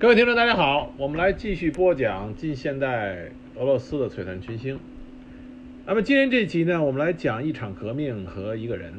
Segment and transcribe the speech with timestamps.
[0.00, 4.80] 各位听众，大家好，我们来继续播讲近现代俄罗斯的璀璨群星。
[5.84, 8.94] 那么今天这集呢，我们来讲一场革命和一个人。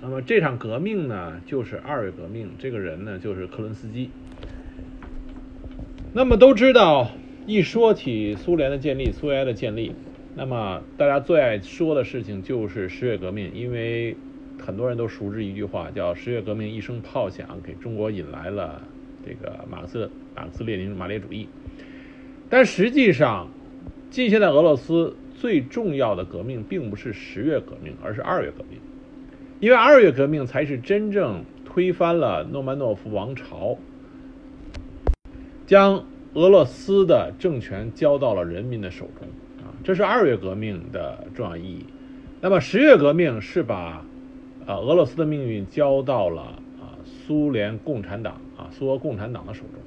[0.00, 4.08] 那么这场革命呢，就是二月革命，这个人呢就是克伦斯基。
[6.14, 7.10] 那么都知道，
[7.46, 9.94] 一说起苏联的建立，苏维埃的建立，
[10.36, 14.16] 那么大家最爱说的事情就是十月革命，因为
[14.58, 18.82] 很多人都熟知一句话，叫“十月革命一声炮响，给中国引来了
[19.26, 21.48] 这个马克思马克思列宁马列主义”。
[22.48, 23.48] 但实际上，
[24.08, 28.78] 近现代俄罗斯最重要的革命并不是十月革命，而是二月革命，
[29.58, 33.76] 因为二月革命才是真正推翻了诺曼诺夫王朝，
[35.66, 39.26] 将俄罗斯的政权交到了人民的手中
[39.58, 41.84] 啊，这是二月革命的重要意义。
[42.40, 44.04] 那么十月革命是把
[44.66, 46.42] 啊俄罗斯的命运交到了
[46.78, 49.80] 啊苏联共产党苏俄共产党的手中。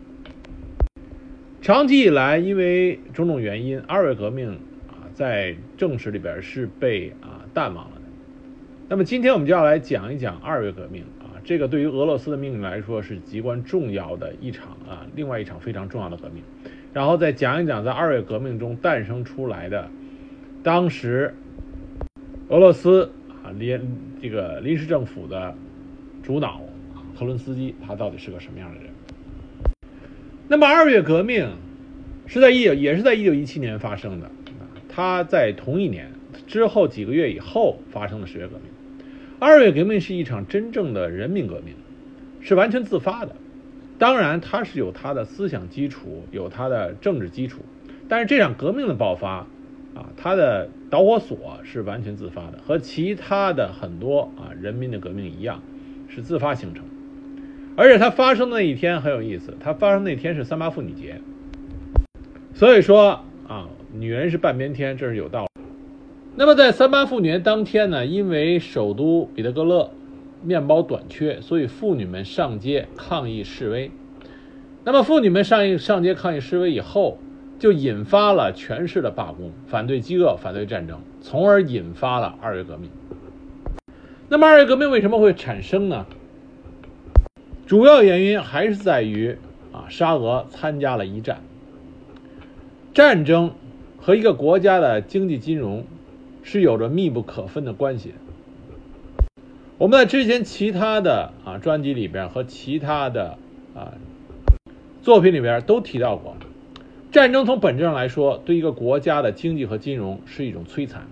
[1.61, 4.51] 长期以来，因为种种原因，二月革命
[4.87, 8.01] 啊在正史里边是被啊淡忘了的。
[8.87, 16.41] 那么今天我们就要来讲一讲二月革命啊，这个对于俄罗斯的命运来说是极关重要的一场啊，另外一场非常重要的革命。
[16.91, 19.87] 然后再讲一讲在二月革命中诞生出来的
[20.63, 21.35] 当时
[22.47, 23.79] 俄罗斯啊临
[24.21, 25.53] 这个临时政府的
[26.23, 26.61] 主脑
[27.19, 28.89] 克伦斯基，他到底是个什么样的人？
[30.47, 31.49] 那么二月革命
[32.27, 34.31] 是在一九也是在一九一七年发生的，
[34.87, 36.09] 他在同一年
[36.47, 38.71] 之后几个月以后发生的十月革命。
[39.37, 41.75] 二月革命是一场真正的人民革命，
[42.39, 43.35] 是完全自发的。
[43.97, 47.59] 当然，它是有它的思想基础，有它的政治基础。
[48.07, 49.45] 但是这场革命的爆发
[49.93, 55.61] 啊，它的导火索是完全自发的，和其他的很多啊人民的革命一样，
[56.07, 56.85] 是自发形成。
[57.79, 61.21] 而且它发生的那一天很有意思，它发生那天是三八妇女节，
[62.53, 65.61] 所以说啊，女人是半边天，这是有道理。
[66.35, 69.91] 那么在三八妇女节当天呢，因为首都彼得格勒
[70.43, 73.89] 面包短缺，所以妇女们上街抗议示威。
[74.83, 77.17] 那么妇女们上上街抗议示威以后，
[77.59, 82.89] 就引发了全市的罢工，反对饥饿，反对战争，从而引发了二月革命。
[84.27, 86.05] 那么二月革命为什么会产生呢？
[87.69, 89.37] 主要原因还是在于
[89.71, 91.43] 啊，沙俄参加了一战。
[92.95, 93.53] 战争
[93.99, 95.85] 和一个国家的经济金融
[96.41, 98.15] 是有着密不可分的关系。
[99.77, 103.37] 我们在之前其他的啊专辑里边和其他的
[103.75, 103.93] 啊
[105.03, 106.37] 作品里边都提到过，
[107.11, 111.03] 战争从本质上来说，对一个国家的经济和金融是一种摧残，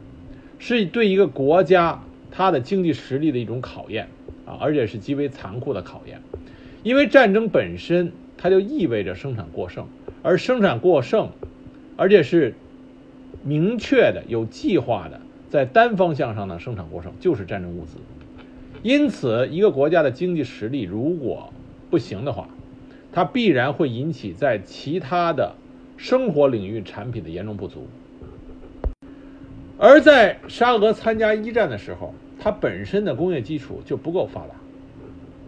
[0.58, 2.02] 是对一个国家
[2.32, 4.10] 它的经济实力的一种考验
[4.48, 6.20] 啊，而且是极为残酷的考验。
[6.88, 9.90] 因为战争本身，它就意味着生产过剩，
[10.24, 11.32] 而生产过剩，
[11.98, 12.54] 而且是
[13.44, 17.98] 明确的、有计划的，在单方向上的生产过剩，就是战争物资。
[18.84, 21.52] 因此，一个国家的经济实力如果
[21.90, 22.48] 不行的话，
[23.12, 25.56] 它必然会引起在其他的
[25.98, 27.86] 生活领域产品的严重不足。
[29.78, 34.56] 而在沙俄参加一战的时候，它本身的工业基础就不够发达。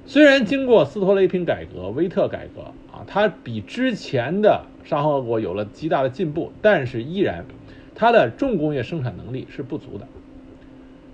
[0.09, 2.61] 虽然经过斯托雷平改革、威特改革
[2.91, 7.45] 啊，它比之前的沙皇俄国有了极大的进步，但是依然
[7.93, 10.07] 它的重工业生产能力是不足的。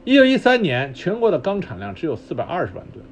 [0.06, 3.04] 一九一三年，全国的钢产量只有四百二十万吨，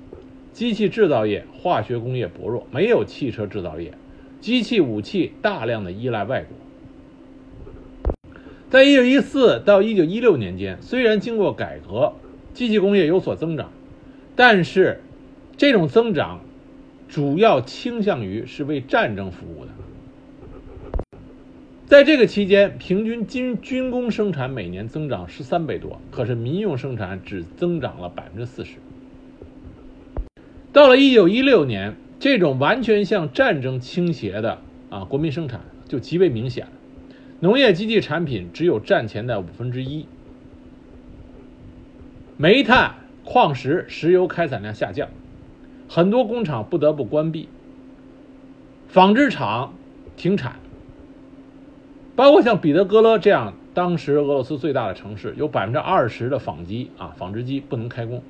[0.54, 3.94] 机器制造业、化学工业薄弱，没有汽车制造业，
[4.40, 8.32] 机器武器大量的依赖外国。
[8.70, 12.14] 在一九一四到一九一六年间，虽然经过改革，
[12.54, 13.70] 机器工业有所增长，
[14.38, 15.02] 但是。
[15.64, 16.42] 这种增长
[17.08, 19.72] 主要倾向于是为战争服务的。
[21.86, 28.74] 在这个期间，平均军军工生产每年增长十三倍多，可是民用生产只增长了百分之四十。
[30.74, 34.60] 到了一九一六年，这种完全向战争倾斜的
[34.90, 36.72] 啊国民生产就极为明显了，
[37.40, 40.08] 农业机器产品只有战前的五分之一，
[42.36, 45.08] 煤炭、矿石、石油开采量下降。
[45.96, 47.48] 很多工厂不得不关闭，
[48.88, 49.76] 纺织厂
[50.18, 50.56] 停产，
[52.16, 58.24] 包括像彼得格勒这样当时俄罗斯最大的城市，有百分之二十的纺机啊纺织机不能开工。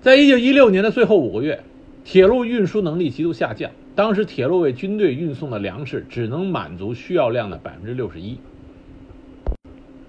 [0.00, 1.62] 在一九一六年的最后五个月，
[2.04, 8.38] 铁路运输能力极度下降，当时铁路为军队运送的粮食只能满足需要量的百分之六十一，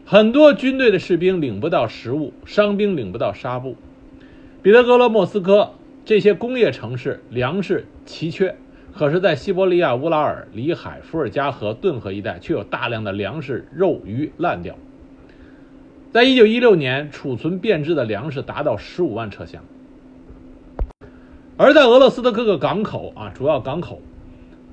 [0.06, 3.76] 很多军队的士兵领不到食物，伤兵领不到纱布。
[4.64, 5.74] 彼得格勒、莫斯科
[6.06, 8.56] 这些工业城市粮食奇缺，
[8.94, 14.76] 可是，在西伯利亚、乌拉尔、里海、伏尔加河、顿河一带，却有大量的粮食、肉、鱼烂掉。
[16.14, 19.66] 在一九一六年，储存变质的粮食达到十五万车厢。
[21.58, 24.02] 而在俄罗斯的各个港口啊，主要港口，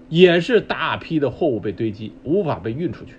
[0.08, 3.14] 也是大批的货物被堆积，无法被运出去。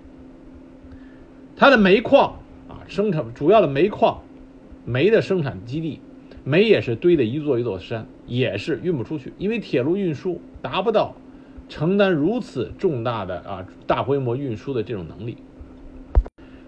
[1.57, 2.39] 它的煤矿
[2.69, 4.21] 啊，生产主要的煤矿，
[4.85, 5.99] 煤的生产基地，
[6.43, 11.15] 煤也是堆的一座一座山，也是运不出去，因为铁路运输达不到
[11.69, 15.37] 承担如此重大的啊大规模运输的这种能力。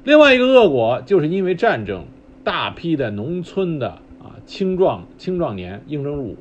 [0.03, 2.05] 另外一个恶果，就是因为战争，
[2.43, 3.89] 大批的农村的
[4.21, 6.37] 啊青壮青壮年应征入伍。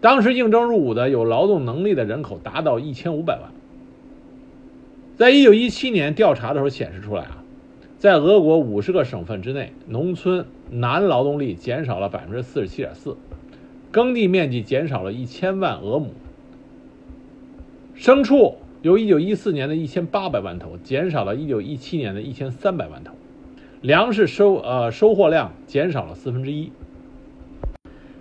[0.00, 3.50] 当时应征入伍的有劳动能力的人口达到一千五百万。
[5.16, 7.44] 在一九一七年调查的时候显示出来啊，
[7.98, 13.16] 在俄国五十个省份之内，农村男劳动力减少了百分之四十七点四，
[13.90, 16.12] 耕地面积减少了一千万俄亩，
[17.96, 18.56] 牲畜。
[18.82, 23.12] 由一九一四年的一千八百万头减少了一九一七年的一千三百万头，
[23.82, 26.72] 粮食收呃收获量减少了四分之一。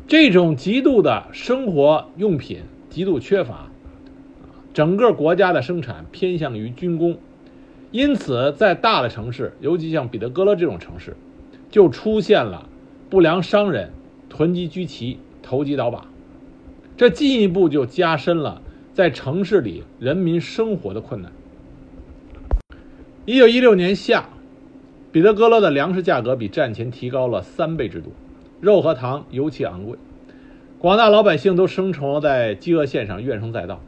[0.05, 3.71] 这种极度的生活用品极度缺乏，
[4.73, 7.17] 整个国家的生产偏向于军工，
[7.91, 11.15] 因此在大的城市，尤其像彼得格勒这种城市，
[11.69, 12.67] 就出现了
[13.09, 13.91] 不良商人
[14.29, 16.05] 囤积居奇、投机倒把，
[16.97, 18.61] 这进一步就加深了。
[18.91, 21.31] 在城市里，人民生活的困难。
[23.25, 24.25] 一九一六年夏，
[25.11, 28.11] 彼得格勒的粮食价格比战前提高了三倍之多，
[28.59, 29.97] 肉和糖尤其昂贵，
[30.79, 33.79] 广大老百姓都生活在饥饿线上，怨声载道。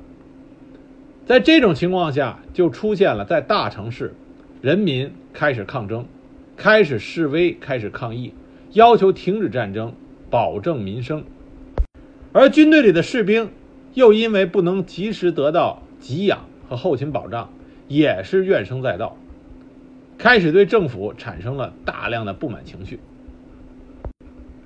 [1.26, 4.14] 在这种情况下，就出现了在大城市，
[4.62, 6.06] 人民开始抗争，
[6.62, 8.36] 开始示威，开始抗议，
[8.74, 9.96] 要求停止战争，
[10.30, 11.24] 保证民生，
[12.34, 13.50] 而军队里的士兵。
[13.96, 17.52] 又因为不能及时得到给养和后勤保障，
[17.88, 19.18] 也是怨声载道，
[20.20, 23.00] 开始对政府产生了大量的不满情绪。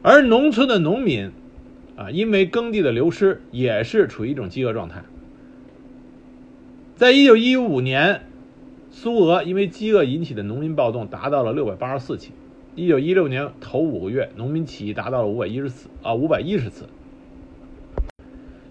[0.01, 1.31] 而农村的农民，
[1.95, 5.01] 啊，因为耕地的流失，也是处于一种饥饿状态。
[6.97, 8.27] 在一九一五年，
[8.97, 12.31] 苏俄因为饥饿引起的农民暴动达到了六百八十四起。
[12.75, 16.85] 一九一六年头五个月，农民起义达到了五百一十次啊，五百一十次。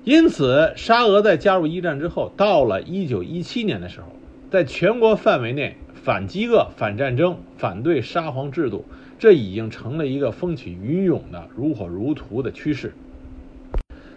[0.03, 4.07] 因此，沙俄在加入一战之后，到了一九一七年的时候，
[4.51, 8.87] 在全国范围内反饥饿、反战争、反对沙皇制度，
[9.19, 12.95] 这已经成了一个风起云涌的、如火如荼的趋势。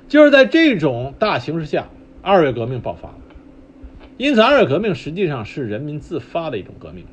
[0.08, 1.90] 就是在这种大形势下，
[2.22, 3.16] 二月革命爆发了。
[4.18, 7.06] 因此，二月革命实际上是人民自发的一种革命。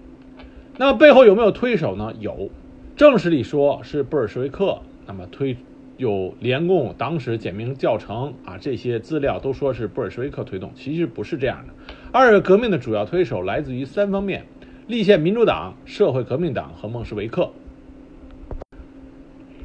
[0.78, 2.12] 那么，背后有没有推手呢？
[2.18, 2.48] 有，
[2.96, 5.56] 正史里说是布尔什维克，那么推。
[5.96, 11.74] 有联共党史简明教程啊，这些资料都说是布尔什维克推动，其实不是这样的。
[12.10, 14.44] 二月革命的主要推手来自于三方面：
[14.88, 17.50] 立宪民主党、社会革命党和孟什维克。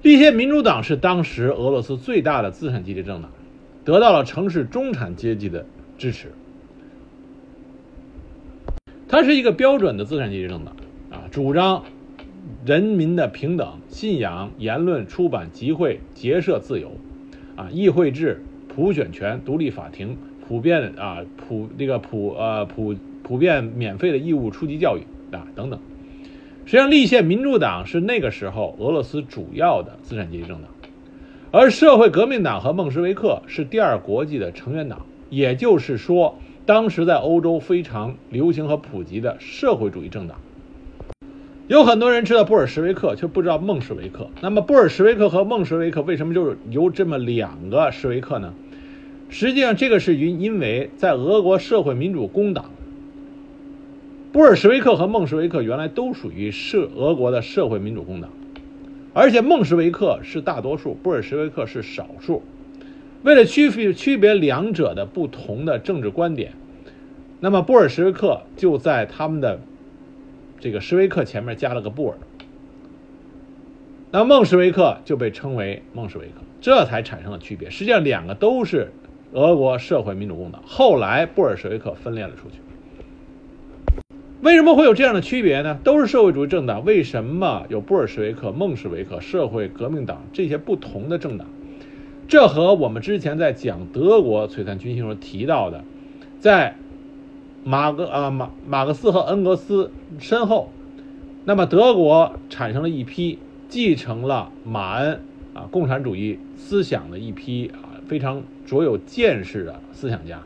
[0.04, 3.32] 立宪民主党是当时俄罗斯最大的资产阶级政党，
[3.84, 5.66] 得到了城市中产阶级的
[5.98, 6.32] 支持。
[9.10, 10.76] 它是一个标准的资产阶级政党
[11.10, 11.84] 啊，主张。
[12.66, 16.92] 人民的平等、信仰、言论、出版、集会、结社自由，
[17.56, 20.18] 啊，议会制、普选权、独立法庭、
[20.48, 25.02] 普遍啊普这个普呃普普遍免费的义务初级教育
[25.36, 25.80] 啊等等。
[26.66, 30.72] 实际上，立宪民主党是那个时候俄罗斯主要的资产阶级政党，
[31.52, 40.40] 而社会革命党和孟什维克是第二国际的成员党，也就是说，当时在欧洲非常流行和普及的社会主义政党。
[41.68, 44.30] 有很多人知道布尔什维克，却不知道孟什维克。
[44.40, 48.54] 那么，布尔什维克和孟什维克为什么就由这么两个什维克呢？
[49.30, 52.66] 实际上，这个是因因为在俄国社会民主工党，
[54.32, 58.30] 布尔什维克和孟什维克原来都属于社俄国的社会民主工党，
[59.16, 62.44] 而且孟什维克是大多数，布尔什维克是少数。
[63.24, 66.54] 为了区别区别两者的不同的政治观点，
[67.40, 69.60] 那么布尔什维克就在他们的。
[70.62, 72.18] 这个什维克前面加了个布尔，
[74.12, 77.70] 那孟什维克就被称为孟什维克，这才产生了区别。
[77.70, 78.92] 实际上，两个都是
[79.32, 82.58] 俄国社会民主工党，后来布尔什维克分裂了出去。
[84.42, 85.80] 为什么会有这样的区别呢？
[85.82, 91.48] 都是社会主义政党，为什么有布尔什维克、孟什维克、社会革命党这些不同的政党？
[92.28, 95.86] 这和我们之前在讲德国璀璨军星时提到的，
[96.42, 96.76] 在。
[97.70, 100.72] 马格啊马马克思和恩格斯身后，
[101.46, 105.22] 那么德国产生了一批继承了马恩
[105.54, 110.42] 啊共产主义思想的一批啊非常卓有见识的思想家。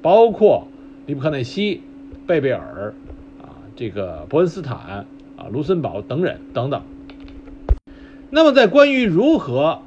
[0.00, 0.66] 包括
[1.04, 1.82] 利布克内西、
[2.26, 2.94] 贝贝尔
[3.42, 5.04] 啊，这个伯恩斯坦
[5.36, 6.80] 啊、卢森堡等人等等。
[8.30, 9.82] 那么，在关于如何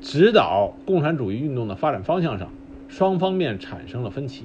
[0.00, 2.48] 指导共产主义运动的发展方向上，
[2.88, 4.44] 双方面产生了分歧。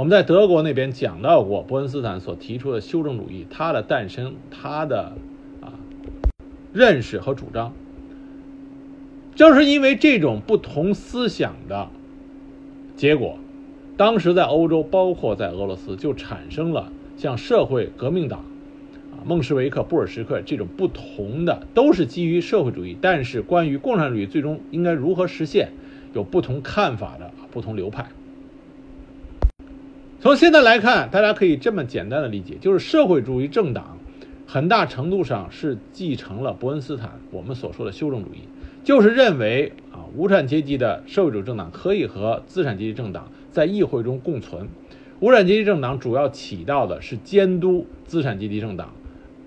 [0.00, 5.12] 我们在德国那边讲到过，伯恩斯坦所提出的修正主义，它的诞生，它的
[5.60, 5.76] 啊
[6.72, 7.74] 认识和主张，
[9.34, 11.90] 正是因为这种不同思想的
[12.96, 13.36] 结果，
[13.98, 18.38] 当时在欧洲，包括在俄罗斯，就产生了像社会革命党。
[18.38, 25.72] 啊孟什维克、布尔什维克这种不同的，都是基于社会主义，但是关于共产主义最终应该如何实现，
[26.14, 28.06] 有不同看法的不同流派。
[30.22, 33.96] 从现在来看，大家可以这么简单的理解，就是社会主义政党
[34.46, 38.40] 很大程度上是继承了伯恩斯坦我们所说的修正主义，
[38.84, 44.68] 就是认为啊，无产阶级的社会主义政党可以和资产阶级政党在议会中共存，
[45.20, 48.92] 无产阶级政党主要起到的是监督资产阶级政党。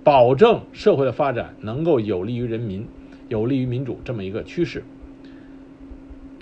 [0.04, 2.88] 保证社会的发展能够有利于人民，
[3.30, 4.84] 有利于民主这么一个趋势。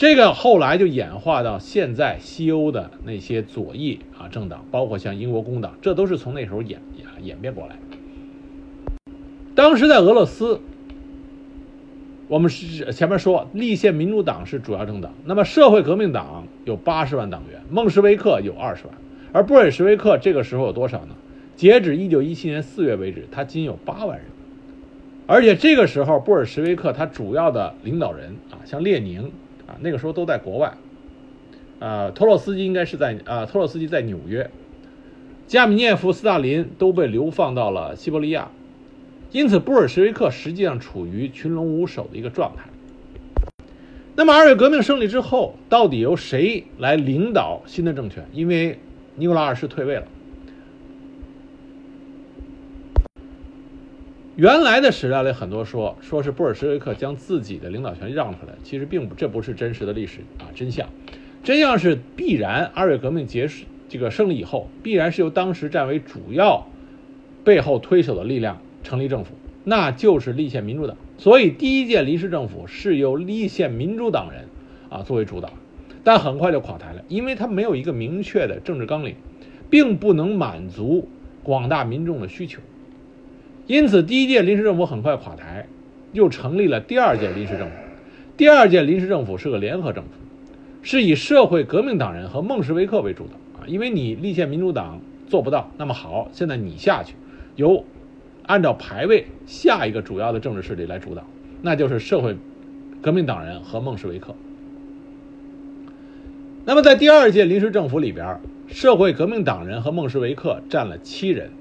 [0.02, 6.82] 这个后来就演化到现在西欧的那些左翼啊政党，包括像英国工党，这都是从那时候演
[7.22, 7.76] 演变过来。
[9.54, 10.60] 当时在俄罗斯，
[12.28, 18.96] 我们是前面说立宪民主党是主要政党，那么社会革命党有八十万党员，孟什维克有二十万，
[19.32, 21.16] 而布尔什维克这个时候有多少呢？
[21.56, 24.26] 截止一九一七年四月为止，他仅有八万人，
[25.28, 29.32] 而且这个时候，布尔什维克他主要的领导人啊，像列宁
[29.80, 30.74] 那个时候都在国外，
[31.80, 34.50] 啊，托洛斯基应该是在啊，托洛斯基在纽约，
[35.48, 38.50] 加米涅夫、斯大林都被流放到了西伯利亚，
[39.32, 42.64] 因此布尔什维克实际上处于群龙无首的一个状态。
[44.16, 48.26] 那么二月革命胜利之后，到底由谁来领导新的政权？
[48.34, 48.78] 因为
[49.16, 50.04] 尼古拉二世退位了。
[54.42, 60.90] 原来的史料里很多说，说是布尔什维克将自己的领导权让出来，其实并不，这不是真实的历史啊真相。
[61.44, 66.66] 真相是必然，二月革命结束，这个胜利以后，必然是由当时占为主要
[67.44, 70.98] 背后推手的力量成立政府，那就是立宪民主党。
[71.20, 74.46] 所以第一届临时政府是由立宪民主党人
[74.90, 75.54] 啊作为主导，
[76.04, 79.14] 但很快就垮台了，因为他没有一个明确的政治纲领，
[79.70, 81.08] 并不能满足
[81.44, 82.60] 广大民众的需求。
[83.68, 85.68] 因此，第一届临时政府很快垮台，
[86.12, 87.74] 又成立了第二届临时政府。
[88.36, 90.10] 第二届临时政府是个联合政府，
[90.82, 93.68] 是以社会革命党人和孟什维克为主的啊。
[93.68, 97.14] 因为你立宪民主党做不到，那么好，现在你下去，
[97.56, 97.86] 由
[98.48, 101.24] 按照排位下一个主要的政治势力来主导，
[101.62, 102.36] 那就是社会
[103.02, 104.36] 革命党人和孟什维克。
[106.66, 111.52] 那么在第二届临时政府里边，社会革命党人和孟什维克占了七人，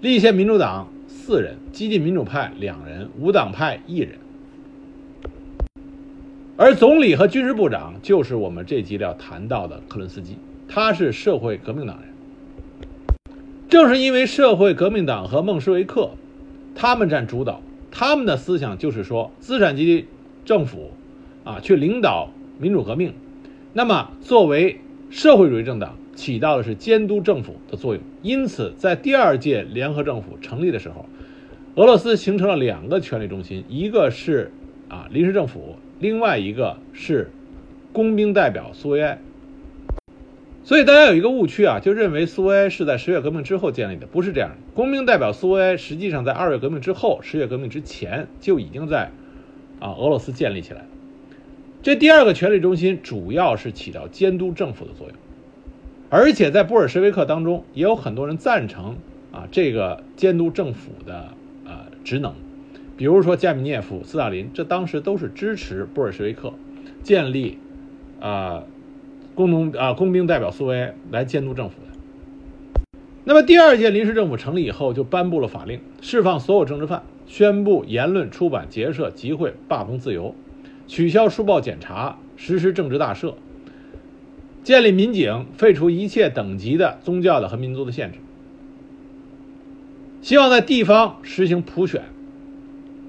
[0.00, 0.88] 立宪民主党。
[1.22, 4.18] 四人，激进民主派两人，无党派一人，
[6.56, 12.08] 而总理和军事部长就是我们这集要谈到的克伦斯基，他是社会革命党人。
[13.68, 16.12] 正是因为社会革命党和孟什维克，
[16.74, 17.60] 他们占主导，
[17.90, 20.06] 他们的思想就是说，资产阶级
[20.46, 20.90] 政府
[21.44, 23.12] 啊去领导民主革命，
[23.74, 25.98] 那么作为社会主义政党。
[26.14, 31.06] 起到的是监督政府的作用，因此在第二届联合政府成立的时候，
[31.76, 34.52] 俄罗斯形成了两个权力中心，一个是
[34.88, 37.30] 啊临时政府，另外一个是
[37.92, 39.18] 工兵代表苏维埃。
[40.62, 44.50] 所以大家有一个误区啊，就认为苏维埃是在十月革命之后建立的，不是这样。
[44.74, 49.10] 工兵代表苏维埃实际上在二月革命之后，十月革命之前就已经在
[49.80, 50.84] 啊俄罗斯建立起来。
[51.82, 55.16] 这第二个权力中心主要是起到监督政府的作用。
[56.12, 58.96] 而且在布尔什维克当中，也有很多人赞成
[59.30, 61.28] 啊这个监督政府的
[61.64, 62.34] 呃职能，
[62.96, 66.52] 比如说加米涅夫、斯大林，这当时都是支持布尔什维克
[67.04, 67.58] 建立
[68.18, 68.64] 啊
[69.36, 72.80] 工农啊工兵代表苏维埃来监督政府的。
[73.22, 80.34] 那么第二届临时政府成立以后，就颁布了法令，释放所有政治犯，宣布言论、出版、结社、集会、罢工自由，
[80.88, 83.34] 取消书报检查，实施政治大赦。
[84.62, 88.18] 建立民警，废除一切等级的宗教的和民族的限制，
[90.20, 92.02] 希望在地方实行普选，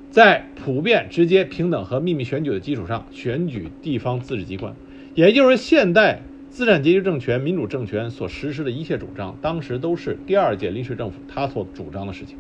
[0.10, 4.74] 在普遍、直接、平等和秘密选举的基础上选举地方自治机关，
[5.14, 12.38] 也就是现代资产阶级政权、民主政权所实施的一切主张，当时都是第二届临时政府他所主张的事情。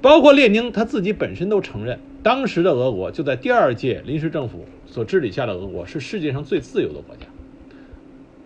[0.00, 7.26] 包括列宁他自己本身都承认，当时的俄国就在第二届临时政府所治理下的俄国是世界上最自由的国家。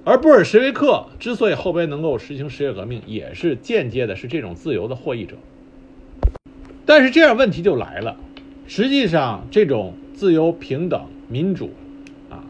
[0.09, 5.35] 而布尔什维克之所以后边能够实行十月革命，也是间接的是这种自由的获益者。
[6.85, 8.17] 但是这样问题就来了，
[8.69, 11.71] 实际上这种自由、平等、民主，
[12.31, 12.45] 啊，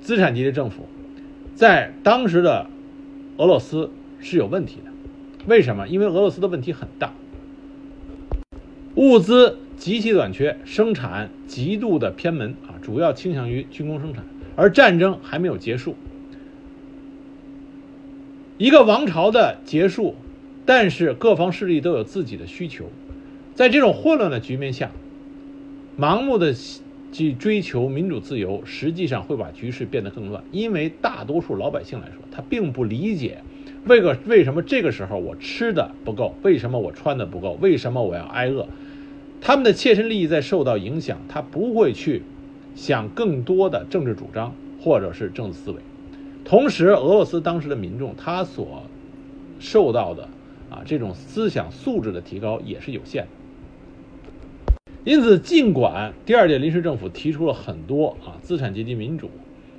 [0.00, 0.86] 资产阶级政府，
[1.54, 2.66] 在当时的
[3.36, 4.90] 俄罗斯是有问题的。
[5.46, 5.86] 为什么？
[5.86, 7.12] 因为俄罗斯的问题很大，
[8.94, 14.24] 物资极其短缺，生产极度的偏门啊，主要倾向于军工生产，
[14.56, 15.94] 而战争还没有结束。
[18.60, 20.14] 一个王朝的结束，
[20.66, 22.84] 但是各方势力都有自己的需求，
[23.54, 24.90] 在这种混乱的局面下，
[25.98, 26.54] 盲目的
[27.10, 30.44] 去追求民主自由，实际上会把局势变得更乱。
[30.52, 33.38] 因为大多数老百姓来说，他并不理解，
[33.86, 38.68] 为个为什么这个时候我吃的不够，为什么我穿的不够，为什么我要挨饿，
[39.40, 42.20] 他们的切身利益在受到影响，他不会去
[42.74, 45.78] 想更多的政治主张或者是政治思维。
[46.44, 48.82] 同时，俄罗斯当时的民众他所
[49.58, 50.28] 受到的
[50.70, 53.28] 啊这种思想素质的提高也是有限的。
[55.04, 59.30] 因此，尽管第二届临时政府提出了很多啊资产阶级民主、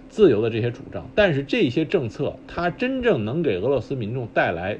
[0.09, 4.79] 自由的这些主张，但是这些政策它真正能给俄罗斯民众带来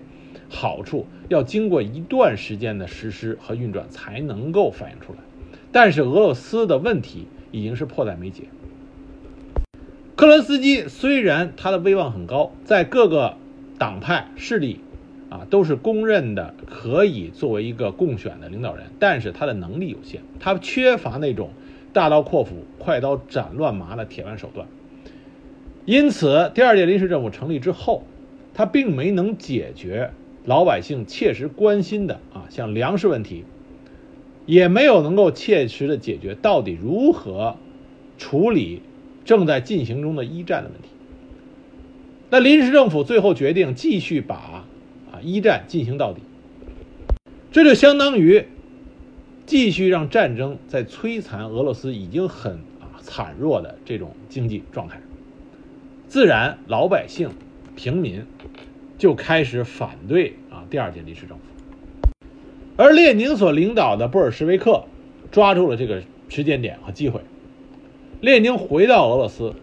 [0.50, 5.20] 好处，要经过一段时间的实施和运转才能够反映出来。
[5.72, 8.44] 但是，俄罗斯的问题已经是迫在眉睫。
[10.22, 13.38] 克伦斯基虽然他的威望很高，在各个
[13.80, 14.80] 党派势力
[15.32, 21.50] 啊都是公认的可以作为一个共选的领导人，但是他的能力有限，他缺乏那种
[21.92, 24.68] 大刀阔斧、快刀斩乱麻的铁腕手段。
[25.86, 28.04] 因此，第二届临时政府成立之后，
[28.54, 30.12] 他并没能解决
[30.46, 33.44] 老百姓切实关心的啊像粮食问题，
[34.46, 37.56] 也没有能够切实的解决到底如何
[38.20, 38.84] 处理。
[39.32, 40.90] 正在进行中的一战的问题，
[42.30, 46.20] 那临时政府最后决定继续把啊一战进行到底，
[47.50, 48.46] 这就相当于
[49.46, 55.00] 继续让战争在摧残俄罗斯已经很啊惨弱的这种经济状态，
[56.10, 57.30] 自然老百姓
[57.78, 58.26] 平民
[58.98, 61.44] 就开始反对啊第二届临时政府，
[62.76, 64.84] 而列宁所领导的布尔什维克
[65.32, 67.22] 抓住了这个时间点和机会。
[68.21, 69.55] 列宁回到俄罗斯，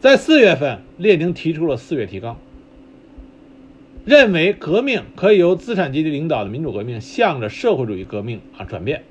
[0.00, 2.36] 在四月份，列宁提出了四月提纲，
[4.04, 9.04] 认为革命可以由资产阶级领导的民主革命向着社会主义革命啊转变。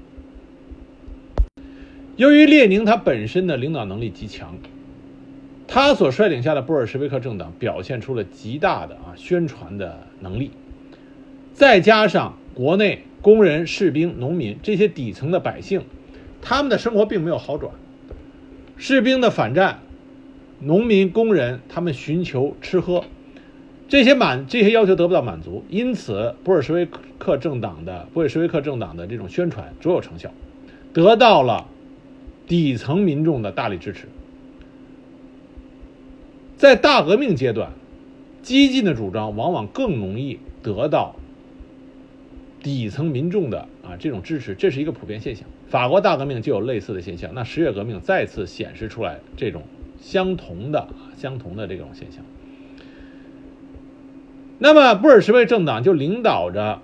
[2.16, 4.56] 由于列宁他本身的领导能力极强，
[5.68, 10.52] 他所率领下的布尔什维克政党表现出了极大的啊宣传的能力，
[11.56, 15.82] 再加上国内工人、士兵、农民这些底层的百姓。
[16.48, 17.74] 他们的生活并没有好转，
[18.78, 19.80] 士兵的反战，
[20.60, 23.04] 农民工人他们寻求吃喝，
[23.90, 30.32] 这些满这些要求得不到满足，因此布尔什维克政党的布尔什维克政党的这种宣传卓有成效，
[30.94, 31.66] 得到了
[32.46, 34.08] 底层民众的大力支持。
[36.58, 37.72] 在大革命阶段，
[38.44, 41.16] 激进的主张往往更容易得到
[42.62, 45.48] 底层民众的啊这种支持，这是一个普遍现象。
[45.68, 49.64] 法国大革命就有类似的现象，那十月革命再次显示出来这种
[50.00, 52.24] 相同的、相同的这种现象。
[54.60, 56.82] 那么布尔什维政党就领导着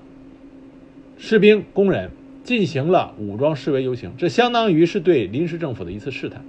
[1.18, 2.12] 士兵、工人
[2.44, 6.44] 进行了武装示威游行，这相当于是对临时政府的一次试探。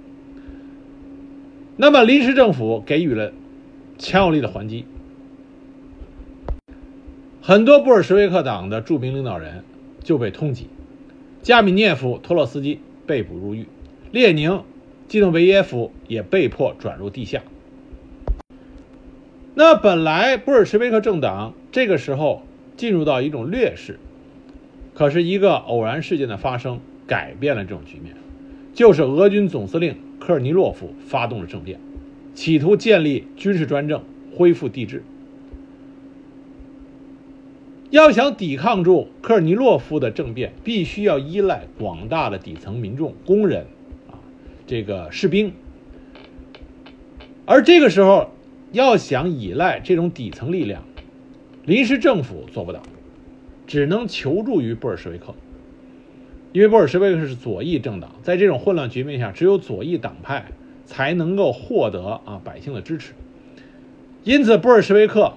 [1.77, 3.31] 那么临时政府给予了
[3.97, 4.85] 强有力的还击，
[7.41, 9.63] 很多布尔什维克党的著名领导人
[10.03, 10.65] 就被通缉。
[11.43, 13.65] 加米涅夫、托洛斯基被捕入狱，
[14.13, 14.63] 列宁、
[15.09, 17.43] 基诺维耶夫也被迫转入地下。
[19.53, 22.43] 那本来布尔什维克政党这个时候
[22.77, 23.99] 进入到一种劣势，
[24.93, 28.15] 可是一个偶然事件的发生改变了这种局面，
[28.73, 31.77] 就是俄军总司令科尔尼洛夫发动了政变，
[32.33, 34.01] 企图建立军事专政，
[34.33, 35.03] 恢复帝制。
[37.93, 43.67] 要想抵抗住科尔尼洛夫的政变，必须要依赖广大的底层民众、工人，
[44.09, 44.17] 啊，
[44.65, 45.53] 这个士兵。
[47.45, 48.31] 而这个时候，
[48.71, 50.81] 要想依赖这种底层力量，
[51.65, 52.81] 临时政府做不到，
[53.67, 55.35] 只能求助于布尔什维克。
[56.51, 60.45] 因为布尔什维克是左翼政党，在这种混乱局面下，只有左翼党派
[60.87, 63.13] 才能够获得啊百姓的支持。
[64.23, 65.33] 因此，布尔什维克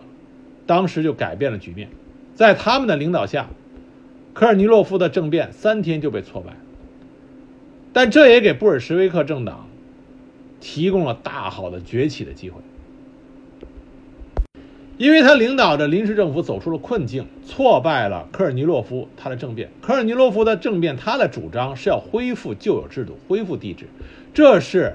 [0.65, 1.91] 当时就改变了局面。
[2.37, 3.49] 在他们的领导下，
[4.35, 6.55] 科尔尼洛夫的政变三天就被挫败。
[7.95, 9.67] 但这也给布尔什维克政党
[10.61, 12.61] 提供了大好的崛起的机会。
[14.99, 19.71] 因为他领导着临时政府走出了困境，挫败了科尔尼洛夫他的政变。
[19.81, 23.87] 科尔尼洛夫的政变，他的主张是要恢复旧有制度，恢复帝制。
[24.35, 24.95] 这是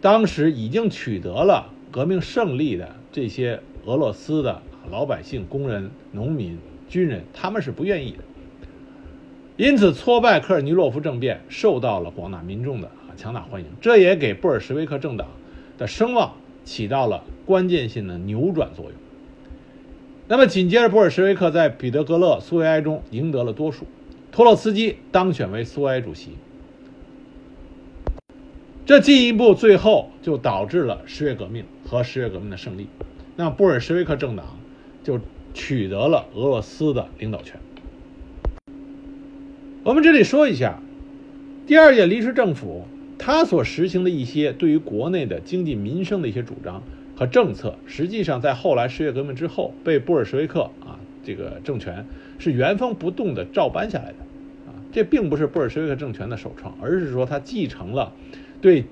[0.00, 6.58] 当时已经取得了革命胜利的这些俄罗斯的老百姓、工人、农民、
[6.92, 8.18] 军人，他们是不愿意的。
[9.56, 15.26] 因此，挫败科尔尼洛夫政变受到了广大民众的啊强大欢迎，这也给布尔什维克政党
[15.78, 18.92] 的声望起到了关键性的扭转作用。
[20.28, 23.86] 那么紧接着，布尔什维克在彼得格勒苏维埃中赢得了多数，
[24.30, 26.32] 托洛茨基当选为苏维埃主席。
[28.84, 32.88] 这进一步最后就导致了十月革命和十月革命的胜利，
[33.36, 34.58] 那布尔什维克政党
[35.02, 35.18] 就
[35.54, 37.60] 取得了俄罗斯的领导权。
[39.84, 40.80] 我们这里说一下，
[41.66, 42.86] 第二届临时政府
[43.18, 46.82] 他所实行的一些对于国内的经济民生的一些主张。
[47.14, 52.06] 和政策，实际上在后来十月革命之后，被布尔什维克啊这个政权
[52.38, 54.16] 是原封不动的照搬下来的，
[54.66, 58.14] 啊，这并不是布尔什维克政权的首创，而是说他继承了
[58.62, 58.86] 对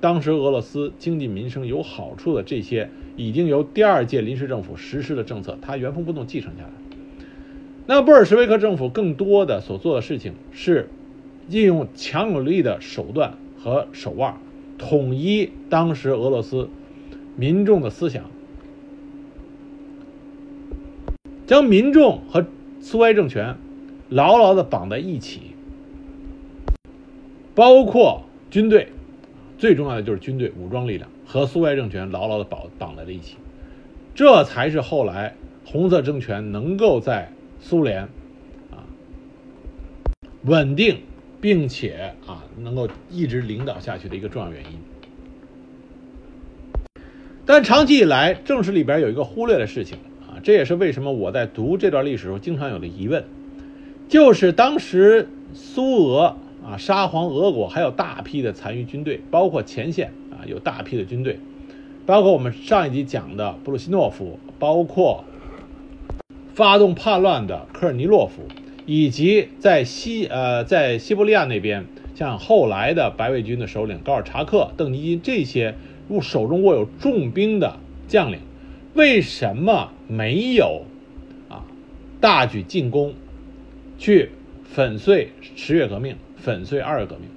[0.00, 6.70] 当时俄罗斯经济民生有好处的这些已经由第二届临时政府实施的政策，他原封不动继承下来。
[7.86, 10.88] 那布尔什维克政府更多的所做的事情是
[11.48, 14.36] 利用强有力的手段和手腕，
[14.78, 16.68] 统一当时俄罗斯。
[17.36, 18.30] 民众的思想，
[21.48, 22.46] 将民众和
[22.80, 23.56] 苏维埃政权
[24.08, 25.40] 牢牢的绑在一起，
[27.56, 28.22] 包括
[28.52, 28.86] 军队，
[29.58, 33.36] 最重要的就是军队武装力量和苏维埃政权牢牢的绑绑在了一起，
[34.14, 35.34] 这才是后来
[35.64, 38.02] 红色政权能够在苏联
[38.70, 38.84] 啊
[40.42, 41.00] 稳定
[41.40, 44.78] 并且啊能够一直领导下去的一个重要原因。
[47.46, 53.24] 但长期以来，正史里边有一个忽略的事情啊，这也是为什么我在读这段历史时候经常有的疑问，
[54.08, 60.12] 就是当时苏俄啊，沙皇俄国还有大批的残余军队，包括前线
[60.46, 61.38] 有大批的军队，
[62.06, 65.24] 包括我们上一集讲的布鲁西诺夫，包括
[66.54, 68.42] 发动叛乱的科尔尼洛夫，
[68.86, 75.74] 以及在西呃在西伯利亚那边，像后来的白卫军的首领高尔察克、邓尼金这些。
[76.08, 77.78] 握手中握有重兵的
[78.08, 78.40] 将领，
[78.92, 80.84] 为什么没有
[81.48, 81.64] 啊
[82.20, 83.14] 大举进攻，
[83.98, 84.28] 去
[84.64, 87.30] 粉碎十月革命，粉碎二月革命？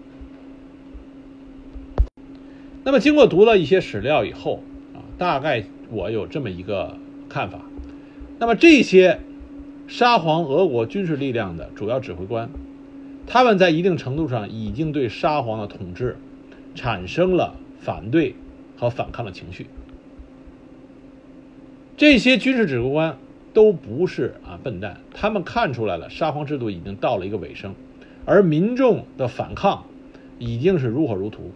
[2.88, 4.63] 那么经过读了一些史料以后
[4.95, 6.95] 啊，大概我有这么一个
[7.28, 7.60] 看法。
[8.39, 9.19] 那么这些
[9.89, 12.50] 沙皇俄国军事力量的主要指挥官，
[13.26, 16.15] 他们在一定程度上已经对沙皇的统治
[16.76, 18.36] 产生了反对。
[18.80, 19.65] 和反抗的情绪，
[21.97, 23.17] 这些军事指挥官
[23.52, 27.73] 都不是啊笨蛋，他们看出来了沙皇制度已经到了一个尾声，
[28.23, 29.84] 而民众的反抗
[30.38, 31.50] 已经是如火如荼，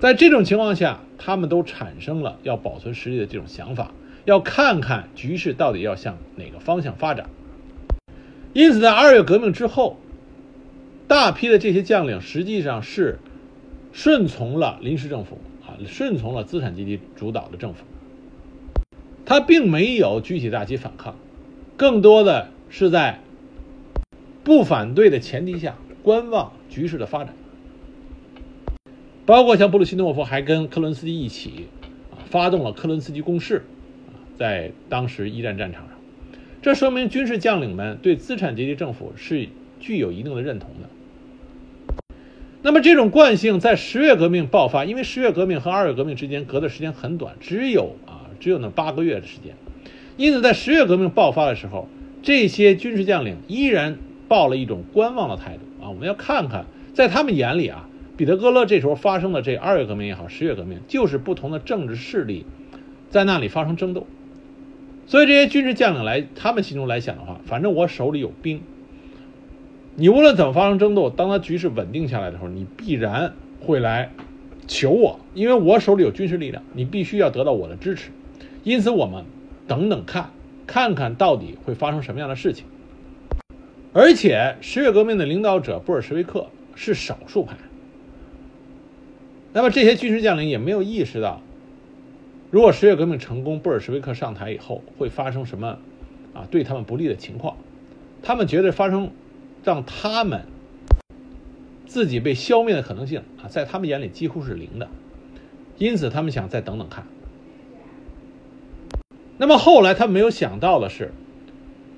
[0.00, 3.92] 在这种情况下，他们都产生了要保存实力的这种想法，
[4.24, 7.28] 要看看局势到底要向哪个方向发展。
[8.52, 9.98] 因此，在二月革命之后，
[11.06, 13.18] 大批的这些将领实际上是
[13.92, 15.38] 顺从了临时政府。
[15.66, 17.84] 啊顺从了资产阶级主导的政府，
[19.26, 21.14] 他并没有举起大旗反抗，
[21.76, 23.20] 更多的是在
[24.44, 27.34] 不反对的前提下观望局势的发展。
[29.28, 31.66] 包括像布鲁西诺夫还跟克伦斯基一起
[32.10, 33.56] 啊，发动了科伦斯基攻势
[34.08, 35.98] 啊，在当时一战战场上，
[36.62, 39.46] 这说明军事将领们对资产阶级政府是
[39.80, 40.88] 具有一定的认同的。
[42.62, 49.54] 那么这种惯性在十月革命爆发，因为十月革命和二月革命之间隔的时间很短，只有啊只有那八个月的时间，
[50.16, 51.86] 因此在十月革命爆发的时候，
[52.22, 55.84] 这些军事将领依然抱了一种观望的态度。
[55.84, 56.64] 啊，我们要看看，
[56.94, 57.87] 在他们眼里啊，
[58.18, 62.44] 彼得格勒这时候发生的这二月革命也好，十月革命就是不同的政治势力
[63.10, 64.08] 在那里发生争斗，
[65.06, 68.60] 所以这些军事将领来他们心中来想的话，反正我手里有兵。
[69.94, 74.10] 你无论怎么发生争斗，当他局势稳定下来的时候，你必然会来
[74.66, 78.10] 求我，因为我手里有军事力量，你必须要得到我的支持。
[78.64, 79.24] 因此，我们
[79.68, 80.30] 等等看，
[80.66, 82.64] 看看到底会发生什么样的事情。
[83.92, 87.56] 而且，十月革命的领导者布尔什维克是少数派，
[89.52, 91.40] 那么这些军事将领也没有意识到，
[92.50, 95.78] 如果十月革命成功，布尔什维克上台以后会发生什么
[96.34, 97.56] 啊对他们不利的情况，
[98.22, 99.10] 他们觉得发生。
[99.64, 100.44] 让他们
[101.84, 104.88] 自己被消灭的可能性啊，在他们眼里几乎是零的，
[105.76, 107.04] 因此他们想再等等看。
[109.36, 111.10] 那么后来他们没有想到的是，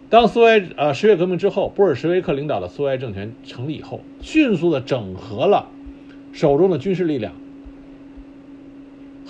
[0.09, 5.69] 当苏维呃十月革命之后，布尔什维克领导的苏维埃政权成立以后，迅速的整合了
[6.33, 7.35] 手中的军事力量，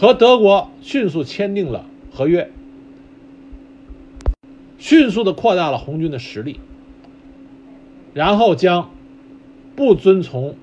[0.00, 2.50] 和德国迅速签订了合约，
[4.78, 6.58] 迅速的扩大了红军的实力，
[8.14, 8.90] 然后将
[9.76, 10.56] 不遵从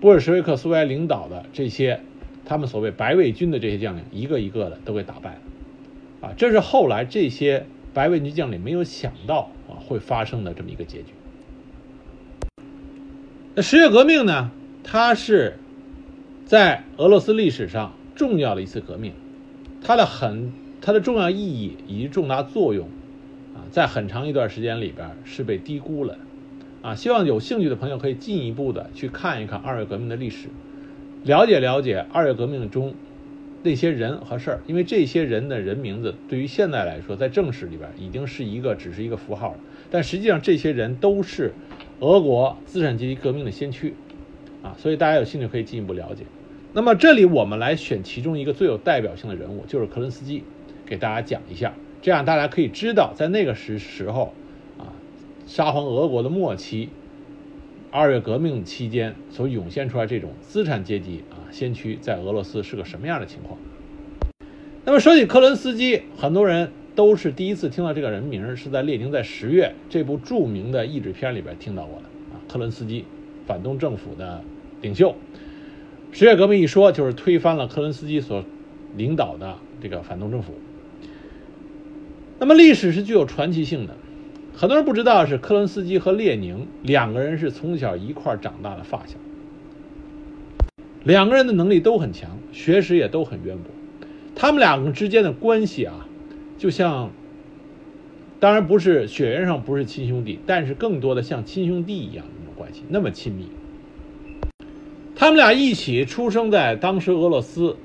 [0.00, 2.02] 布尔什维克苏维埃领导的这些
[2.44, 6.28] 他们所谓白卫军的这些将领，一个一个的都给打败了。
[6.28, 11.06] 啊，这是后来这些白卫军将领没有想到啊会发生的这么一个结局。
[13.56, 14.52] 那十月革命呢？
[14.84, 15.58] 它是
[16.46, 19.12] 在俄罗斯历史上重要的一次革命，
[19.80, 20.52] 它的很
[20.82, 22.88] 它的重要意义以及重大作用
[23.54, 26.18] 啊，在很长一段时间里边是被低估了
[26.82, 26.94] 啊。
[26.94, 30.48] 希望有兴趣的朋友可以进一步的去看一看二月革命的历史，
[31.22, 32.92] 了解了解二月革命中。
[33.60, 39.58] 那些人和事儿，因为这些人的人名字对于现在来说，在正史里边已经是一个只是一个符号了。
[39.90, 41.52] 但实际上，这些人都是
[41.98, 43.94] 俄国资产阶级革命的先驱
[44.62, 46.22] 啊，所以大家有兴趣可以进一步了解。
[46.78, 50.44] 那么这里我们来选其中一个最有代表性的人物，就是科伦斯基，
[50.86, 54.32] 给大家讲一下，这样大家可以知道，在那个时时候
[54.78, 54.94] 啊，
[55.44, 56.90] 沙皇俄国的末期，
[57.90, 61.50] 二月革命期间所涌现出来这种资产阶级啊。
[61.50, 63.58] 先驱在俄罗斯是个什么样的情况？
[64.84, 72.38] 那么说起科伦斯基，很多人都是第一次听到这个人名，是在列宁在《十月》这部著名的译制片里边听到过的啊。
[72.48, 73.04] 科伦斯基，
[73.48, 74.44] 反动政府的
[74.80, 75.16] 领袖，
[76.10, 78.44] 十月革命一说就是推翻了科伦斯基所
[78.96, 80.54] 领导的这个反动政府。
[82.40, 83.94] 那么历史是具有传奇性的，
[84.54, 89.16] 很多人不知道是科伦斯基和列宁两个人是从小一块长大的发小。
[91.04, 93.66] 两个人的能力都很强，学识也都很渊博。
[94.34, 96.06] 他们两个之间的关系啊，
[96.58, 97.10] 就像，
[98.40, 103.48] 当然不是血缘上不是亲兄弟，但是更多的像亲兄弟一样那种关系，那么亲密。
[105.20, 107.76] 他们俩一起出生在当时俄罗斯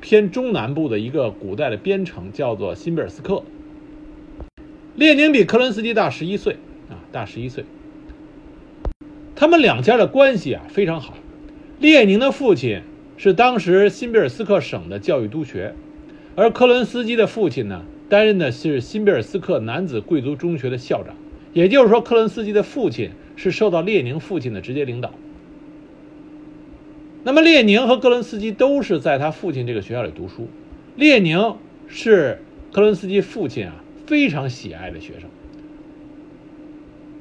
[0.00, 3.44] 偏中南部的一个古代的边城，叫做新贝尔斯克。
[4.96, 6.54] 列宁比科伦斯基大十一岁
[6.90, 7.64] 啊，大十一岁。
[9.36, 11.14] 他们两家的关系啊非常好。
[11.78, 12.82] 列宁的父亲
[13.16, 15.76] 是当时新贝尔斯克省的教育督学，
[16.34, 21.14] 而科伦斯基的父亲呢，担任的是新贝尔斯克男子贵族中学的校长。
[21.52, 25.14] 也就是说，科伦斯基的父亲是受到列宁父亲的直接领导。
[27.24, 30.48] 那么，列宁和格伦斯基都是在他父亲这个学校里读书。
[30.96, 31.56] 列宁
[31.88, 33.74] 是科伦斯基父亲啊
[34.06, 35.30] 非常喜爱的学生，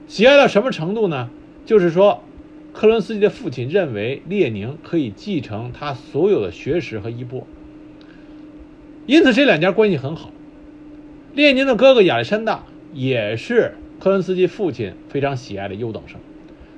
[0.07, 1.29] 喜爱到什么程度呢？
[1.65, 2.23] 就是说。
[2.73, 7.45] 科伦斯基的父亲认为列宁可以继承他所有的学识和衣钵，
[9.05, 10.31] 因此这两家关系很好。
[11.33, 16.21] 列宁的哥哥亚历山大也是科伦斯基父亲非常喜爱的优等生，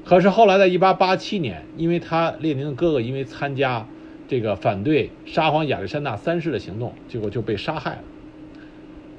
[0.06, 3.88] 可是后来在1887年，因为他列宁的哥哥因为参加
[4.28, 8.04] 这个反对沙皇亚历山大三世的行动，结果就被杀害了。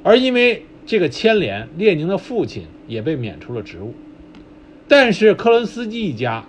[0.03, 3.94] 而因为这个牵连，列宁的父亲也被免除了职务，
[4.87, 6.44] 但是科伦斯基一家。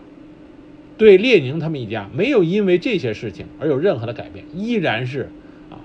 [0.97, 5.29] 对列宁他们一家没有因为这些事情而有任何的改变，依然是
[5.69, 5.75] 啊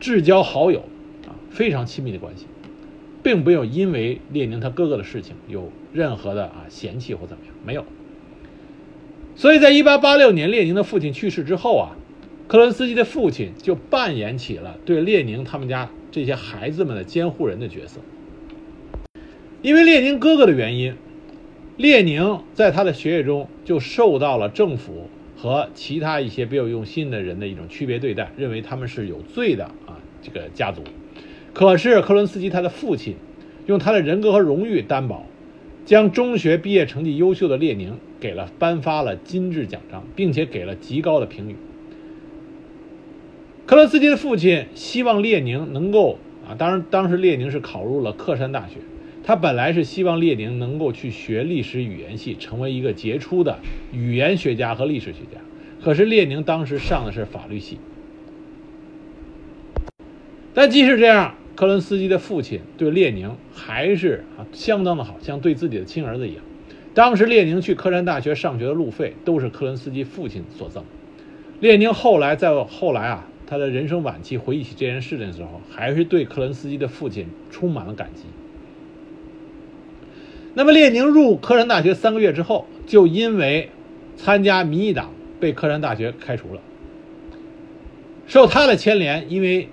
[0.00, 0.80] 至交好友
[1.28, 2.46] 啊非常亲密的关系，
[3.22, 7.84] 并没有因为列宁他哥哥的事情有任何的啊嫌弃或怎么样，没有。
[9.36, 11.96] 所以在1886年列宁的父亲去世之后啊，
[12.46, 18.00] 克伦斯基的父亲就扮演起了对列宁他们家这些孩子们的监护人的角色，
[19.62, 20.94] 因为列宁哥哥的原因。
[21.76, 30.82] 列宁在他的学业中就受到了政府和其他一些别有用心的人的一种区别对待，认为他们是有罪的啊，这个家族。
[31.54, 33.14] 可是克伦斯基他的父亲
[33.66, 35.24] 用他的人格和荣誉担保，
[35.88, 41.56] 将中学毕业成绩优秀的列宁给了颁发了金质奖章，并且给了极高的评语。
[43.64, 48.74] 克罗斯基的父亲希望列宁能够啊，当然当时列宁是考入了克山大学。
[49.24, 53.58] 他本来是希望列宁能够去学历史语言系，成为一个杰出的
[53.90, 55.40] 语言学家和历史学家。
[55.82, 57.78] 可是列宁当时上的是法律系。
[60.52, 66.44] 但即使这样，科伦斯基的父亲对列宁还是啊相当的好，像对自己的亲儿子一样。
[66.94, 70.84] 当时列宁去科山大学上学的路费都是科伦斯基父亲所赠。
[71.58, 78.22] 列宁后来在后来啊，他的人生晚期回忆起这件事情的时候，还是对科伦斯基的父亲充满了感激。
[80.54, 83.70] 那么，列宁入科山大学三个月之后，就因为
[84.16, 86.60] 参加民意党被科山大学开除了。
[88.28, 89.68] 受他的牵连，因为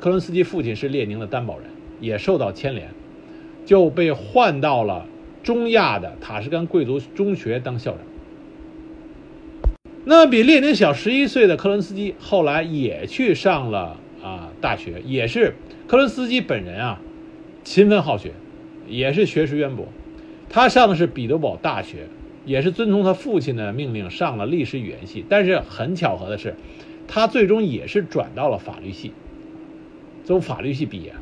[0.00, 1.66] 科伦斯基父亲是列宁的担保人，
[2.00, 2.90] 也受到牵连，
[3.64, 5.06] 就被换到了
[5.42, 8.00] 中亚的塔什干贵族中学当校长。
[10.04, 15.54] 那比列宁小十一岁的科伦斯基后来也去上了啊大学，也是
[15.88, 17.00] 科伦斯基本人啊，
[17.64, 18.30] 勤奋好学，
[18.88, 19.88] 也是学识渊博。
[20.48, 22.06] 他上的是彼得堡大学，
[22.44, 25.24] 也是遵从他父亲的命令上了历史语言系。
[25.28, 26.54] 但是很巧合的是，
[27.08, 29.10] 他最终也是转到了法律系，
[30.26, 31.14] 从法律系毕业。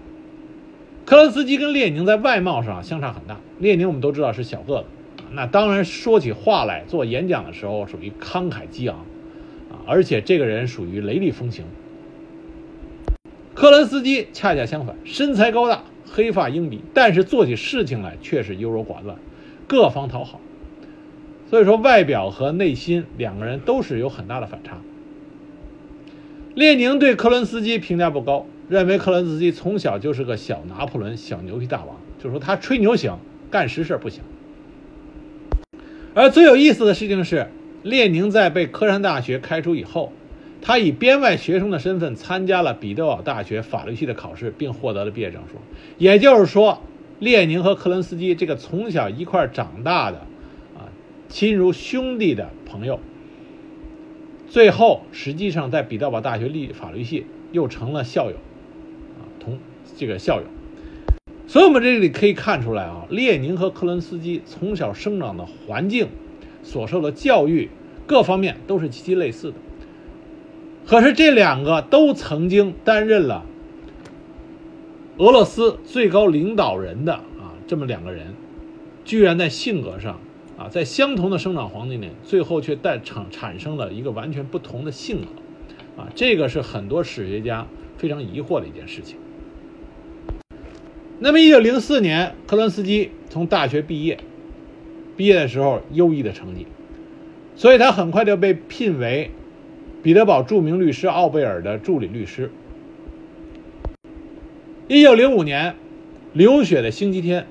[1.04, 4.86] 科伦斯基跟列宁在外貌上相差很大，列宁我们都知道是小个子。
[5.30, 8.96] 那当然，说起话来，做演讲的时候属于慷慨激昂，
[9.70, 11.66] 啊，而且这个人属于雷厉风行。
[13.52, 19.18] 科伦斯基恰恰相反，身材高大，黑发鹰鼻，但是做起事情来却是优柔寡断，
[19.68, 20.40] 各方讨好。
[21.50, 24.78] 所以说，外表和内心两个人都是有很大的反差。
[26.54, 33.18] 列宁对科伦斯基评价不高，认为克伦斯基从小就是个小拿破仑、小牛皮大王，就说他吹牛行，
[33.50, 34.22] 干实事不行。
[36.14, 37.48] 而最有意思的事情是，
[37.83, 40.12] 列宁在被科山大学开除以后，
[40.62, 45.59] 他以编外学生的身份参加了彼得堡大学法律系的考试，并获得了毕业证书。
[45.98, 46.81] 也就是说，
[47.18, 50.18] 列宁和克伦斯基这个从小一块长大的，
[50.74, 50.88] 啊，
[51.29, 52.98] 亲如兄弟的朋友，
[54.48, 58.37] 最后实际上在彼得堡大学立法律系又成了校友，
[59.96, 60.46] 这个校友。
[61.46, 66.09] 所以，我们这里可以看出来啊，列宁和克伦斯基从小生长的环境、
[66.62, 67.68] 所受的教育
[68.07, 69.57] 各方面都是极其类似的。
[70.87, 73.44] 可是，这两个都曾经担任了
[75.18, 78.35] 俄罗斯最高领导人的啊，这么两个人，
[79.04, 80.18] 居然在性格上
[80.57, 89.18] 啊，在相同的生长环境里，最后却带产产生了一个完全不同的性格啊，这个是很多史学家非常疑惑的一件事情。
[91.20, 94.18] 那么，一九零四年，科伦斯基从大学毕业，
[95.16, 96.66] 毕业的时候优异的成绩，
[97.55, 99.31] 所以他很快就被聘为
[100.03, 102.50] 彼得堡著名律师奥贝尔的助理律师。
[104.88, 105.77] 一九零五年，
[106.33, 107.46] 流血的星期天，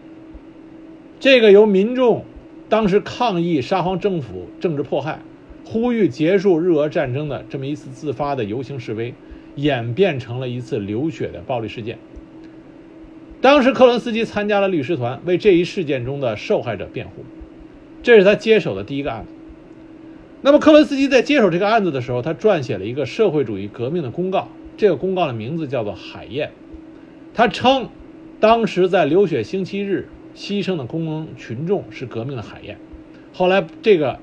[1.22, 2.26] 这个由民众
[2.68, 5.22] 当时抗议沙皇政府政治迫害、
[5.64, 9.14] 呼吁结束日俄战争的这么一次自发的游行示威，
[9.56, 11.98] 演变成了一次流血的暴力事件。
[13.44, 17.26] 当时，科伦斯基参加了律师团，为这一事件中的受害者辩护。
[18.02, 19.34] 这是他接手的第一个案子。
[20.42, 24.48] 那么，科伦斯基在接手这个案子的时候，他撰写了一个社会主义革命的公告。
[24.78, 26.48] 这个公告的名字叫做《海燕》。
[27.34, 27.90] 他称，
[28.40, 32.78] 当时在流血星期日牺牲的工农群众是革命的海燕。
[33.34, 34.20] 后来，这个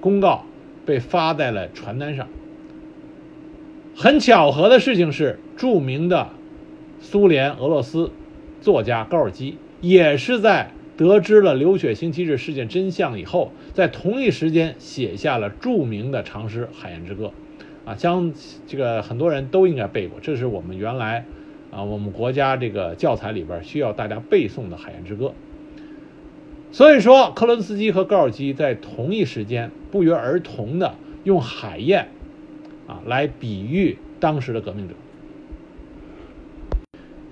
[0.00, 0.46] 公告
[0.84, 2.26] 被发在了传单上。
[3.94, 6.30] 很巧合的事情是，著名的
[6.98, 8.10] 苏联、俄罗斯。
[8.64, 17.30] 作家高尔基也是在得知了流血星期日事件真相以后，在同一时间写下了著名的长诗《海燕之歌》，
[17.90, 18.32] 啊，将
[18.66, 21.26] 这个很多人都应该背过，这是我们原来
[21.70, 25.26] 啊我们国家这个教材里边需要大家背诵的《海燕之歌》。
[26.72, 32.08] 所以说，科伦斯基和高尔基在同一时间不约而同的用海燕
[32.86, 34.94] 啊来比喻当时的革命者。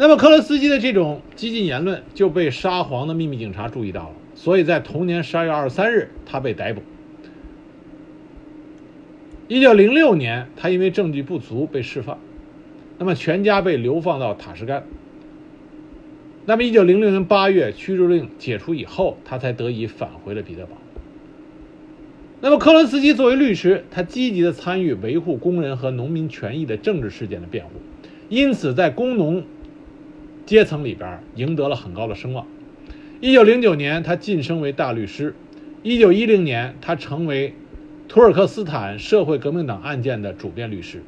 [0.03, 6.83] 那么，科伦斯基的这种激进言论就被沙皇的秘密警察注意到了，所以在同年十二月二十三日，他被逮捕。
[9.47, 12.19] 一九零六年，他因为证据不足被释放，
[12.99, 14.83] 那么全家被流放到塔什干。
[16.47, 20.77] 那么，一九零六年八月，驱逐令解除以后，他才得以返回了彼得堡。
[22.41, 27.71] 那么，科伦斯基作为律师，他积极的参与维护工人和农民权益的政治事件的辩护，
[28.29, 29.45] 因此在工农。
[30.47, 32.47] 阶层里边赢得了很高的声望。
[33.21, 35.35] 一九零九年，他晋升为大律师。
[35.83, 37.55] 一九一零年，他成为
[38.09, 41.03] 土尔克斯坦社会革命党案件的主辩律师。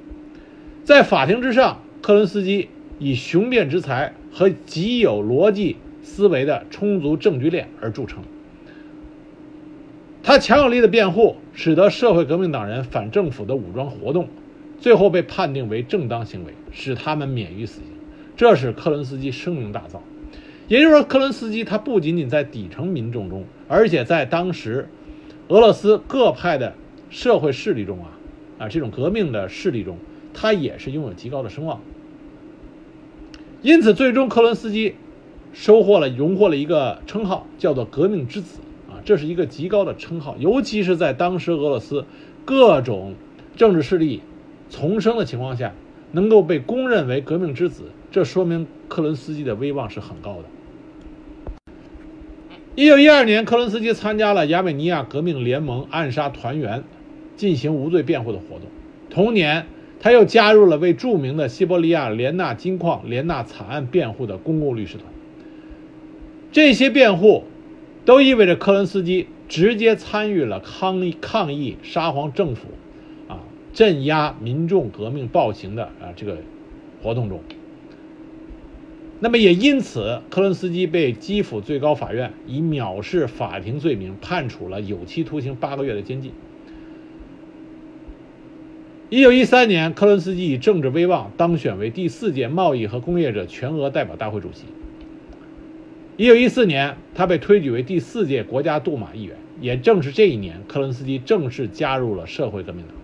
[0.84, 8.22] 在法庭之上，科伦斯基以雄辩之才和极有逻辑思维的充足证据链而著称。
[10.22, 14.28] 他强有力的辩护，使得社会革命党人反政府的武装活动
[14.78, 17.93] 最后被判定为正当行为，使他们免于死刑。
[18.36, 19.98] 这使科伦斯基声名大噪，
[20.66, 24.88] 也就是说，科伦斯基他不仅仅在底层民众中，而且在当时
[25.46, 26.74] 俄罗斯各派的
[27.10, 28.10] 社会势力中啊，
[28.58, 29.98] 啊这种革命的势力中，
[30.32, 31.80] 他也是拥有极高的声望。
[33.62, 34.96] 因此，最终科伦斯基
[35.52, 38.58] 收获了荣获了一个称号，叫做“革命之子”
[38.90, 42.04] 啊，这是一个极高的称号，尤其是在当时俄罗斯
[42.44, 43.14] 各种
[43.54, 44.22] 政治势力
[44.68, 45.72] 丛生的情况下。
[46.12, 50.44] 能够被公认为革命之子，这说明克伦斯基的威望是很高的。
[52.76, 56.84] 一九一二年，克伦斯基参加了亚美尼亚革命联盟暗杀团员，
[57.34, 58.68] 进行无罪辩护的活动。
[59.10, 59.66] 同年，
[59.98, 65.12] 他又加入了为著名的西伯利亚连纳金矿连纳惨案辩护的公共律师团。
[66.52, 67.42] 这些辩护，
[68.04, 72.68] 都意味着克伦斯基直接参与了抗议抗议沙皇政府，
[73.26, 73.40] 啊，
[73.72, 76.36] 镇压民众革命暴行的啊这个
[77.02, 77.40] 活动中。
[79.20, 86.32] 那么也因此，克伦斯基被基辅最高法院以藐视法庭罪名判处了有期徒刑八个月的监禁。
[89.08, 94.64] 一九一三年，克伦斯基以政治威望当选为第四届贸易和工业者全俄代表大会主席。
[96.16, 99.36] 一九一四年，他被推举为第四届国家杜马议员。
[99.60, 102.96] 也正是这一年，克伦斯基正式加入了社会革命党，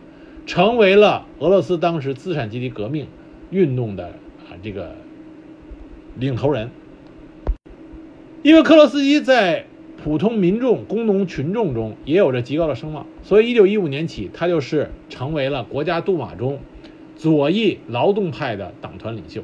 [0.45, 3.07] 成为了俄罗斯当时资产阶级革命
[3.51, 4.97] 运动的啊这个。
[6.21, 6.71] 领头人，
[8.43, 9.65] 因为克洛斯基在
[10.05, 16.59] 普通民众、工农群众中也有着极高的声望，所以1915年起，他就是成为了国家杜马中
[17.17, 19.43] 左翼劳动派的党团领袖。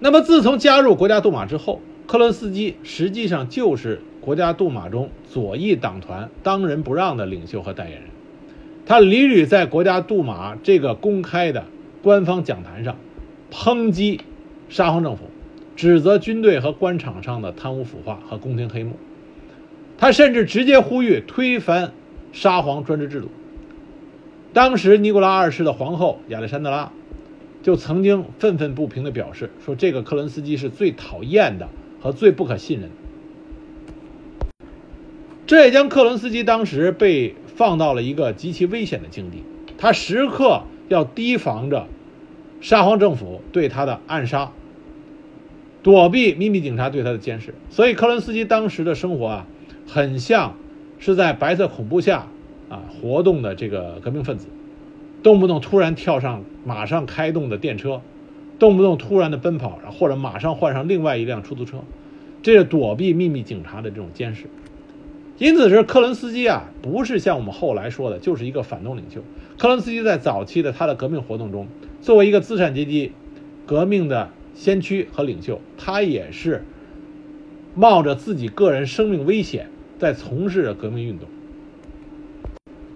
[0.00, 8.08] 那么，自从加入国家杜马之后，克伦斯基实际上就是国家杜马中左翼党团当仁不让的领袖和代言人。
[8.86, 11.66] 他屡屡在国家杜马这个公开的
[12.02, 12.96] 官方讲坛上。
[13.50, 14.20] 抨击
[14.68, 15.24] 沙皇政府，
[15.74, 18.92] 指责军队和官场上的贪污腐化和宫廷黑幕。
[19.96, 21.92] 他甚至直接呼吁推翻
[22.32, 23.28] 沙皇专制制度。
[24.52, 26.92] 当时尼古拉二世的皇后亚历山德拉
[27.62, 31.68] 就曾经愤愤不平地表示说：“这个克伦斯基是最讨厌的
[32.00, 32.90] 和最不可信任。”
[35.46, 39.42] 这也将克伦斯基当时被放到了一个极其危险的境地，
[39.78, 41.86] 他时刻要提防着。
[42.60, 44.52] 沙皇政府对他的暗杀，
[45.82, 49.46] 躲避秘密警察对他的监视，所以克伦斯基当时的生活啊，
[49.86, 50.54] 很像
[50.98, 52.26] 是在白色恐怖下
[52.68, 54.48] 啊活动的这个革命分子，
[55.22, 58.02] 动不动突然跳上马上开动的电车，
[58.58, 61.78] 动不动突然的奔跑，或者马上换上另外一辆出租车，
[62.42, 64.46] 这是躲避秘密警察的这种监视。
[65.38, 69.20] 因此，是克伦斯基啊，不是像我们后来说的，就是一个反动领袖。
[69.56, 71.68] 克伦斯基在早期的他的革命活动中，
[72.00, 73.12] 作为一个资产阶级
[73.66, 76.64] 革命的先驱和领袖，他也是
[77.74, 79.68] 冒着自己个人生命危险
[79.98, 81.28] 在从事着革命运动。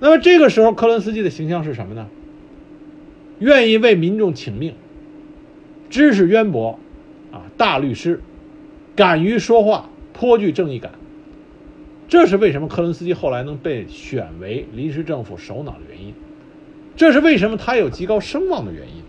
[0.01, 2.09] 那么这个时候，克伦斯基的形象是什么呢？
[3.39, 4.75] 愿意为民众请命，
[5.91, 6.79] 知识渊博，
[7.33, 8.21] 啊，大律师，
[8.97, 10.93] 敢于说话，颇具正义感。
[12.09, 16.15] 这是为什么克伦斯基后来能被选为临时政府首脑的原因，
[16.97, 19.03] 这是为什么他有极高声望的原因。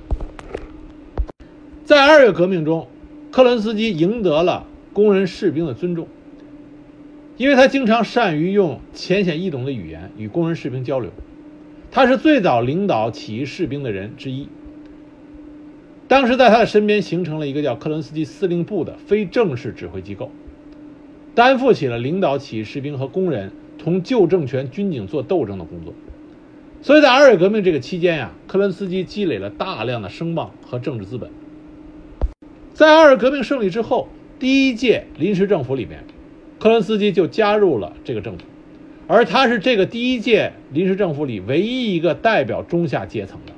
[1.86, 2.88] 在二月革命中，
[3.32, 6.08] 克伦斯基赢得了工人士兵的尊重，
[7.38, 11.12] 因为他经常善于用浅显易懂的语言与工人士兵交流，
[11.92, 14.48] 他是最早领导起义士兵的人之一。
[16.08, 20.32] 当时在他的身边形成了一个叫克伦斯基司令部的非正式指挥机构。
[21.36, 25.92] 担负起了领导起义士兵和工人同旧政权军警做斗争的工作，
[26.84, 31.32] 所以在二月革命这个期间呀，克伦斯基积累了大量的声望和政治资本。
[32.74, 36.04] 在二月革命胜利之后，第一届临时政府里面，
[36.60, 38.44] 克伦斯基就加入了这个政府，
[39.08, 43.54] 而他是这个第一届临时政府里唯一一个代表中下阶层的，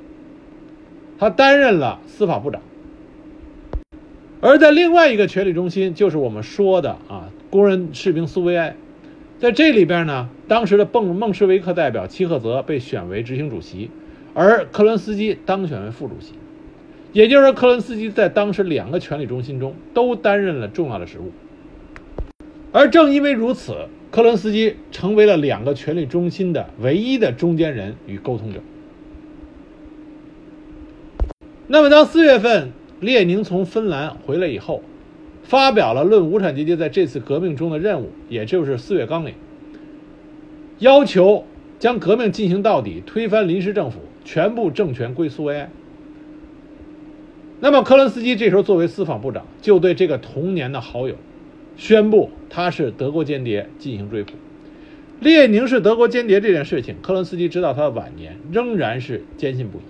[1.18, 2.62] 他担任了司法部长。
[4.40, 7.30] 而在另外一个权力中心，就是我们说的啊。
[7.50, 8.76] 工人士兵苏维埃，
[9.40, 13.90] 在这里边呢，当时的孟孟什维克代表齐赫泽被选为执行主席，
[14.32, 16.34] 而克伦斯基当选为副主席。
[17.12, 21.32] 也就是说，克伦斯基在当时两个权力中心中都担任了重要的职务。
[22.72, 28.60] 而正因为如此，克伦斯基成为了两个权力中心的唯一的中间人与沟通者。
[31.66, 32.70] 那么，当四月份
[33.00, 34.82] 列宁从芬兰回来以后。
[35.42, 39.32] 发表了《论无产阶级在这次革命中的任务》，也就是四月纲领，
[40.78, 41.44] 要求
[41.78, 45.70] 将革命进行到底，推翻临时政府，全部政权归苏维埃。
[47.60, 51.14] 那么，科伦斯基这时候作为司法部长，就对这个童年的好友
[51.76, 54.32] 宣布他是德国间谍，进行追捕。
[55.20, 59.82] 列宁是德国间谍这件事情，科伦斯基直到他的晚年仍然是坚信不疑。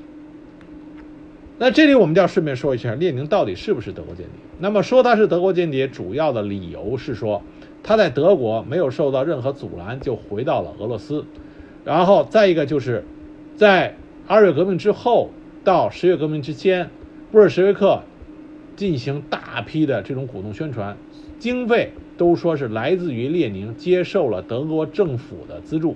[1.58, 4.34] 那这里我们就要顺便说一下，列宁到底是不是德国间谍？
[4.60, 7.42] 那么说他是德国间谍，主要的理由是说
[7.86, 11.24] 他在德国没有受到任何阻拦就回到了俄罗斯，
[11.84, 13.04] 然后再一个就是，
[13.54, 13.94] 在
[14.26, 15.30] 二月革命之后
[15.62, 16.90] 到十月革命之间，
[17.30, 18.02] 布尔什维克
[18.74, 20.96] 进行大批的这种鼓动宣传，
[21.38, 25.94] 经费都说是来自于列宁接受了德国政府的资助。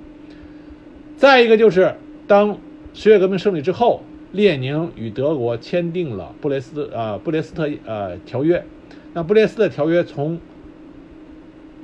[1.17, 1.93] 再一个就是
[2.29, 2.57] 当
[2.95, 8.65] 十月革命胜利之后，列宁与德国签订了布雷斯呃布列斯特呃条约。
[9.13, 10.39] 那布列斯特条约从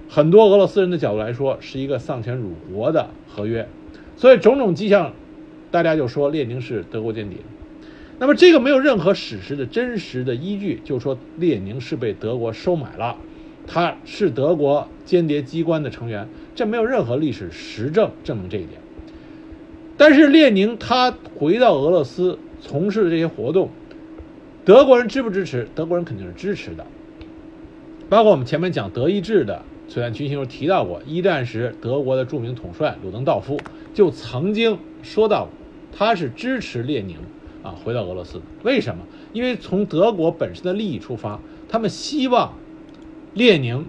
[0.09, 3.69] 很多俄罗斯人的角度来说，是一个丧权辱国的合约。
[4.17, 5.13] 所以种种迹象，
[5.71, 7.39] 大家就说列宁是德国间谍。
[8.19, 13.17] 那么这个没有任何史实的真实的依据，就说列宁是被德国收买了，
[13.67, 18.81] 他是德国间谍机关的成员，这没有任何历史实证证明这一点。
[19.99, 23.69] 但是列宁他回到俄罗斯从事的这些活动，
[24.65, 25.69] 德国人支不支持？
[25.75, 26.87] 德国人肯定是支持的。
[28.09, 33.59] 包括我们前面讲德意志的璀璨群星时提到过，一战时德国的著名统帅鲁登道夫
[33.95, 35.49] 就曾经说到，
[35.93, 37.16] 他是支持列宁
[37.62, 38.43] 啊回到俄罗斯的。
[38.62, 39.05] 为什么？
[39.32, 42.55] 因为从德国本身的利益出发，他们希望
[43.34, 43.87] 列宁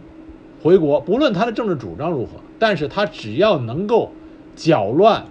[0.61, 4.11] 回国，不论他的政治主张如何，但是他只要能够
[4.55, 5.25] 搅乱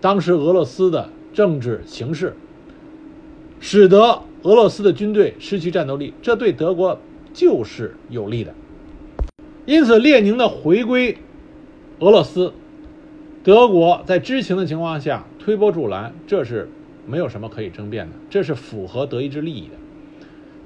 [0.00, 2.36] 当时俄罗斯的政治形势，
[3.60, 6.98] 使得俄罗斯的军队失去战斗力，这对德国。
[7.32, 8.52] 就是有利的，
[9.66, 11.18] 因此列宁的回归
[11.98, 12.54] 俄罗斯，
[13.44, 16.68] 德国在知情的情况下推波助澜，这是
[17.06, 19.74] 没有什么可以争辩的，这是符合德意志利益的。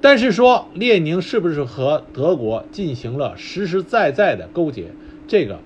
[0.01, 4.85] 但是说列宁是不是和德国进行了实实在在的勾结，
[5.27, 5.59] 这个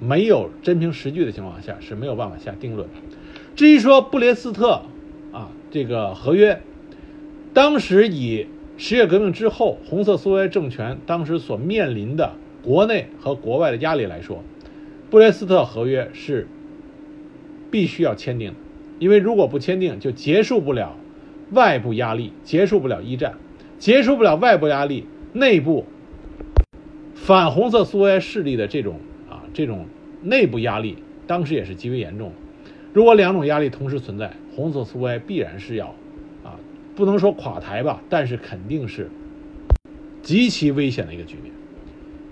[0.00, 2.88] 没有真凭实据的情况下是没有办法下定论。
[3.54, 4.82] 至于说布列斯特
[5.32, 6.60] 啊这个合约，
[7.54, 8.48] 当时以。
[8.76, 14.42] 十月革命之后，红色苏维埃政权当时所面临的国内和国外的压力来说，
[15.10, 16.48] 布列斯特合约是
[17.70, 18.56] 必须要签订的，
[18.98, 20.96] 因为如果不签订，就结束不了
[21.52, 23.34] 外部压力，结束不了一战，
[23.78, 25.84] 结束不了外部压力，内部
[27.14, 28.98] 反红色苏维埃势力的这种
[29.30, 29.86] 啊这种
[30.20, 30.98] 内部压力，
[31.28, 32.34] 当时也是极为严重的。
[32.92, 35.94] 如果两种压力同时存在，红色苏维埃必然是要。
[36.94, 39.10] 不能说垮台吧，但是肯定是
[40.22, 41.52] 极其危险的一个局面。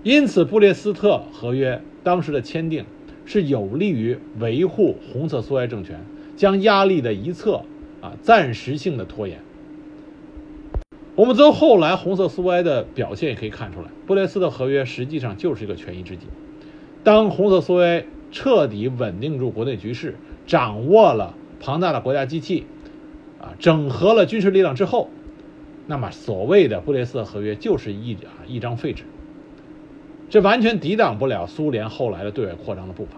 [0.03, 2.85] 因此，布列斯特合约当时的签订
[3.25, 5.99] 是有利于维护红色苏维埃政权，
[6.35, 7.61] 将压力的一侧
[8.01, 9.39] 啊暂时性的拖延。
[11.15, 16.25] 我们从后来红色苏维埃的表现也可以看出来，布列斯特合约实际上就是一个权宜之计。
[17.03, 20.15] 当红色苏维埃彻底稳定住国内局势，
[20.47, 22.65] 掌握了庞大的国家机器。
[23.43, 25.09] 啊，整合了军事力量之后，
[25.85, 29.03] 那么所谓的布列斯特合约就是一啊一张废纸，
[30.29, 33.17] 这完全抵挡不了苏联后来的对外扩张的步伐。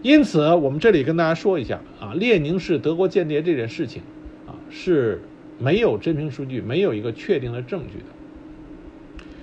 [0.00, 4.00] 因此，我们这里跟大家说一下啊，列宁是德国间谍这件事情
[4.46, 5.20] 啊是
[5.58, 8.04] 没有真凭实据、没有一个确定的证据的。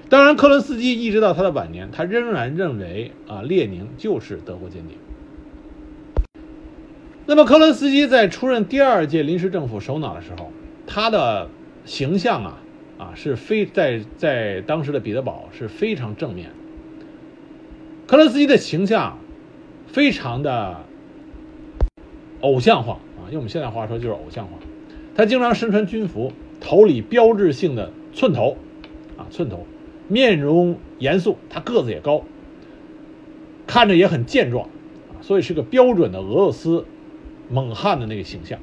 [0.09, 4.95] 当然，克伦斯基一直到他的晚年，他仍然认为啊列宁就是德国间谍。
[7.27, 10.51] 那么，科伦斯基在出任第二届临时政府首脑的时候，
[10.85, 11.49] 他的
[11.83, 12.61] 形象啊
[12.99, 16.51] 啊是非在在当时的彼得堡是非常正面。
[18.05, 19.17] 科伦斯基的形象
[19.87, 20.85] 非常的
[22.41, 24.51] 偶像化啊，用我们现在话说就是偶像化。
[25.15, 28.55] 他经常身穿军服，头里标志性的寸头
[29.17, 29.65] 啊寸头，
[30.07, 32.21] 面容严肃，他个子也高，
[33.65, 34.69] 看着也很健壮
[35.09, 36.85] 啊，所以是个标准的俄罗斯。
[37.49, 38.59] 猛汉的那个形象，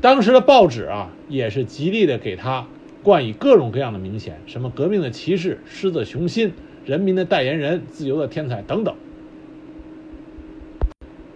[0.00, 2.66] 当时的报纸啊也是极力的给他
[3.02, 6.52] 冠以各种各样的名衔，什么革命的骑士、狮子雄心、
[6.86, 8.94] 人民的代言人、自由的天才等等。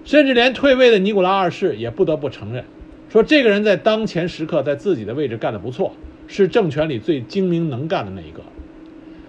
[0.05, 2.65] 甚至连退位的尼古拉二世也不得不承认，
[3.09, 5.95] 说这个人在当前时刻在自己的位置干得不错，
[6.27, 8.43] 是政权里最精明能干的那一个。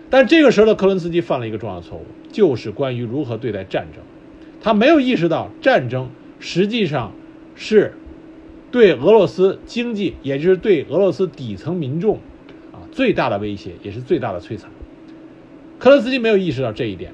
[0.09, 4.03] 但这个时候的克伦斯基犯了一个重要错误，就是关于如何对待战争，
[4.61, 6.09] 他没有意识到战争
[6.39, 7.11] 实际上。
[7.55, 7.93] 是，
[8.69, 12.17] 对俄罗斯经济，也就是对俄罗斯底层民众，
[12.73, 14.69] 啊最大的威胁，也是最大的摧残。
[15.79, 17.13] 克伦斯基没有意识到这一点，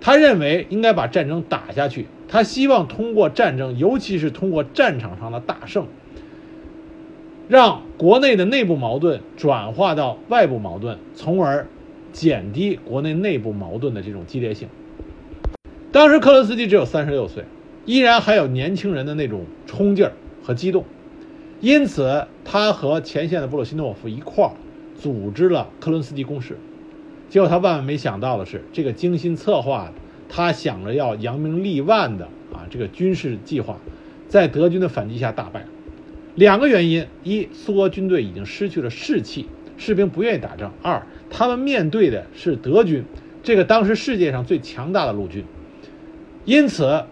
[0.00, 5.86] 他认为应该把战争打下去，他希望通过战争，尤其是通过战场上的大胜，
[7.48, 11.66] 让国内的内部矛盾转化到外部矛盾，从而
[12.12, 14.68] 减低国内内部矛盾的这种激烈性。
[15.90, 17.44] 当时克伦斯基只有三十六岁。
[17.86, 20.12] 依然还有年轻人的那种冲劲儿
[20.42, 20.84] 和激动，
[21.60, 24.52] 因此他和前线的布洛西诺夫一块儿
[25.00, 26.56] 组织了克伦斯基攻势。
[27.28, 29.92] 结果他万万没想到的是，这个精心策划，
[30.28, 33.78] 他想着要扬名立万的啊这个军事计划，
[34.28, 35.64] 在德军的反击下大败。
[36.34, 43.04] 两个原因：一，苏俄军队已经失去了士气，士兵不愿意打仗；二，他们面对的是德军，
[43.42, 45.44] 这个当时世界上最强大的陆军，
[46.44, 47.04] 因此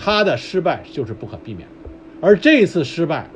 [0.00, 1.90] 他的失败就是不可避免的。
[2.20, 3.28] 而这次失败，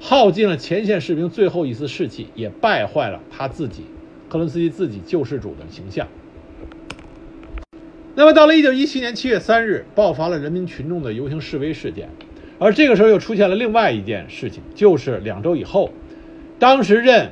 [0.00, 3.84] 耗尽了前线士兵最后一丝士气，也败坏了他自己，
[4.28, 6.06] 克伦斯基自己救世主的形象。
[8.14, 12.08] 那么，到了一九一七年七月三日，爆发了人民群众的游行示威事件，
[12.58, 15.92] 而这个时候又出现了另外一件事情，就是两周以后，
[16.58, 17.30] 当时任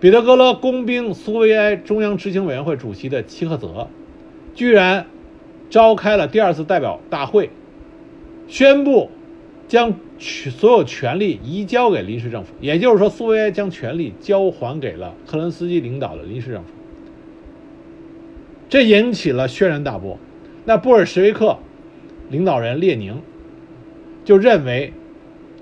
[0.00, 3.88] 彼得格勒工兵苏维埃中央执行委员会主席的齐赫泽，
[4.54, 5.06] 居然
[5.68, 7.50] 召开了第二次代表大会，
[8.50, 9.10] 宣布。
[9.68, 16.70] 将所有权力移交给临时政府，也就是说，苏维埃将权力交还给了克伦斯基领导的临时政府，
[18.68, 20.18] 这引起了轩然大波。
[20.64, 21.56] 那布尔什维克
[22.30, 23.22] 领导人列宁
[24.24, 24.92] 就认为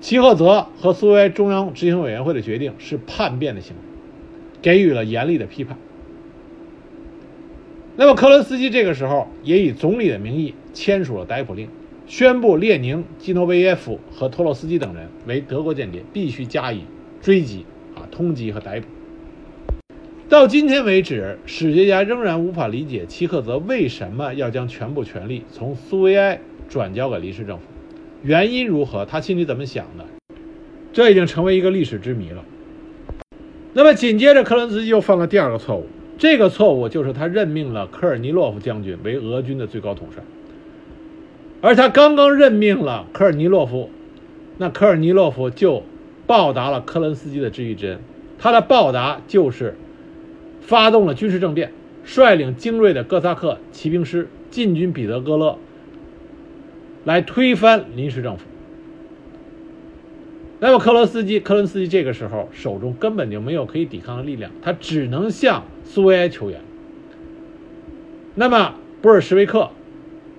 [0.01, 3.81] 齐赫泽和苏维埃中央执行委员会的决定是叛变的行为，
[4.59, 5.77] 给予了严厉的批判。
[7.95, 11.69] 那么，克伦斯基这个时候也以总理的名义签署了逮捕令。
[12.09, 16.81] 宣布列宁、基诺维耶夫和托洛斯基等人为德国间谍，必须加以
[17.21, 18.87] 追击、啊通缉和逮捕。
[20.27, 27.65] 到今天为止，史学家仍然无法理解齐克泽为什么要将全部权力从苏维埃转交给临时政府，
[28.23, 30.03] 原因如何，他心里怎么想的，
[30.91, 32.43] 这已经成为一个历史之谜了。
[33.73, 35.85] 那么紧接着，克伦斯基又犯了第二个错误，
[36.17, 40.23] 这个错误就是他任命了科尔尼洛夫将军为俄军的最高统帅。
[41.61, 43.89] 而他刚刚任命了科尔尼洛夫，
[44.57, 45.83] 那科尔尼洛夫就
[46.25, 47.99] 报答了科伦斯基的知遇之恩。
[48.37, 49.75] 他的报答就是
[50.61, 51.73] 发动了军事政变，
[52.05, 55.57] 率领精锐的哥萨克骑兵师进军彼得格勒，
[57.03, 58.45] 来推翻临时政府。
[60.61, 66.61] 那么，克罗斯基、科伦斯基这个时候手中根本就没有可以抵抗的力量，他只能向苏维埃求援。
[68.35, 69.69] 那么，布尔什维克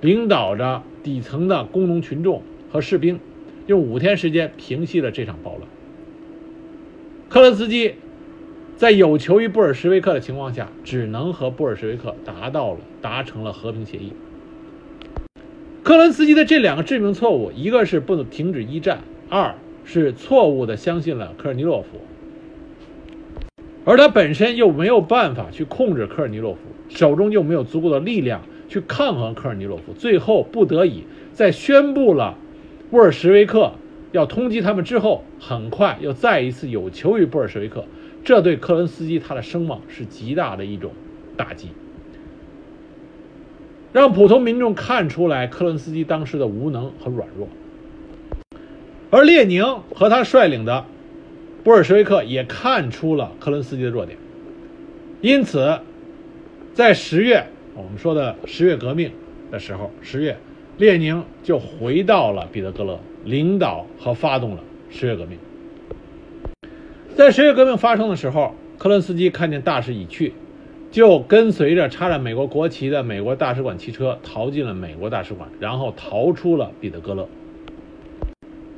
[0.01, 0.83] 领导着。
[1.03, 3.19] 底层的工农群众和士兵
[3.67, 5.63] 用五天时间平息了这场暴乱。
[7.29, 7.95] 克伦斯基
[8.77, 14.13] 在有求于布尔什维克的情况下，只能和布尔什维克达到了达成了和平协议。
[15.83, 21.89] 克伦斯基的这两个致命错误，一个是不能停止一战，二是错误的相信了科尔尼洛夫，
[23.85, 28.43] 而他本身又没有办法去控制科尔尼洛夫，手中又没有足够的力量。
[28.71, 31.03] 去抗衡科尔尼洛夫，最后不得已
[31.33, 32.39] 在宣布了
[32.89, 33.73] 布尔什维克
[34.12, 37.85] 要通缉他们之后，很快又再一次有求于布尔什维克，
[38.23, 40.93] 这对科伦斯基他的声望是极大的一种
[41.37, 41.71] 打击，
[43.93, 47.49] 让普通民众看出来科伦斯基当时的无能和软弱，
[49.11, 50.85] 而列宁和他率领的
[51.64, 54.16] 布尔什维克也看出了科伦斯基的弱点，
[55.21, 55.81] 因此
[56.73, 57.47] 在十月。
[57.75, 59.12] 我们说的十月革命
[59.51, 60.37] 的时候，十月，
[60.77, 65.39] 列宁就回到了彼得格勒，领导和发动了十月革命。
[67.14, 70.33] 在十月革命发生的时候，克伦斯基看见大势已去，
[70.91, 77.29] 就跟随着插着美国国旗的美国大使馆汽车逃进了美国大使馆，然后逃出了彼得格勒。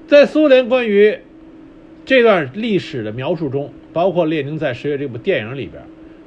[0.07, 1.19] 在苏联关于
[2.05, 5.83] 这段历史的描述中，包括列宁在十月这部电影里边。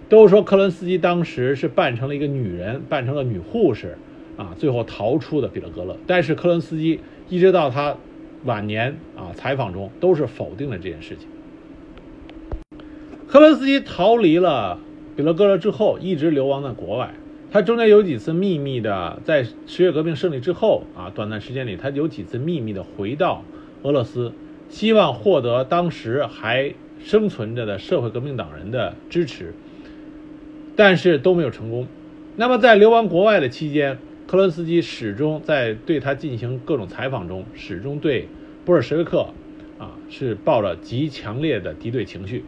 [0.08, 3.98] 都说克伦斯基当时是扮成了一个女人，扮成了女护士，
[4.38, 5.98] 啊，最后逃出的彼得格勒。
[6.06, 7.98] 但是克伦斯基一直到他
[8.44, 11.28] 晚年啊采访中都是否定了这件事情。
[13.28, 14.80] 克伦斯基逃离了
[15.16, 17.14] 彼得格勒之后，一直流亡在国外。
[17.52, 23.44] 他中间有几次秘密的，在十月革命胜利之后啊，短暂时间里，他有几次秘密的回到
[23.82, 24.34] 俄罗斯，
[24.70, 29.54] 希望获得当时还生存着的社会革命党人的支持。
[30.76, 31.88] 但是都没有成功。
[32.36, 33.98] 那么在流亡国外的期间，
[34.28, 38.28] 克伦斯基始终在对他进行各种采访中，始终对
[38.66, 39.28] 布尔什维克
[39.78, 42.44] 啊是抱着极强烈的敌对情绪。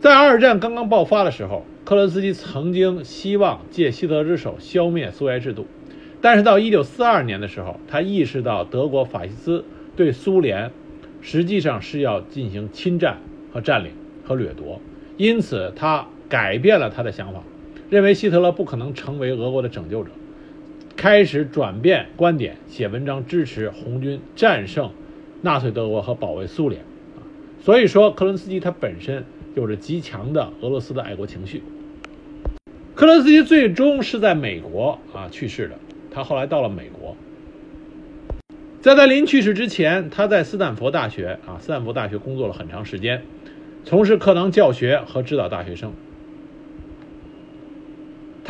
[0.00, 5.66] 在二战刚刚爆发的时候，克伦斯基曾经希望借希特勒之手消灭苏维埃制度，
[6.22, 9.64] 但是到1942年的时候，他意识到德国法西斯
[9.96, 10.70] 对苏联
[11.20, 13.18] 实际上是要进行侵占
[13.52, 13.90] 和占领
[14.24, 14.80] 和掠夺，
[15.18, 16.06] 因此他。
[16.30, 17.42] 改变了他的想法，
[17.90, 20.10] 认为希特勒不可能成为俄国的拯救者，
[20.96, 24.92] 开始转变观点，写文章支持红军战胜
[25.42, 26.82] 纳粹德国和保卫苏联。
[27.60, 29.24] 所以说克伦斯基他本身
[29.56, 31.62] 有着极强的俄罗斯的爱国情绪。
[32.94, 35.74] 克伦斯基最终是在美国啊去世的，
[36.12, 37.16] 他后来到了美国。
[38.80, 43.22] 在他临去世之前，他在斯坦福大学啊，斯坦福大学工作了很长时间，
[43.84, 45.92] 从事课堂教学和指导大学生。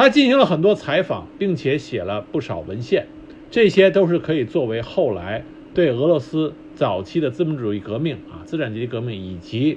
[0.01, 3.07] 他进行了很多采访，并且写了不少文献，
[3.51, 5.45] 这些都是可以作为后来
[5.75, 9.77] 对俄罗斯早期的资本主义革命啊、资产阶级革命以及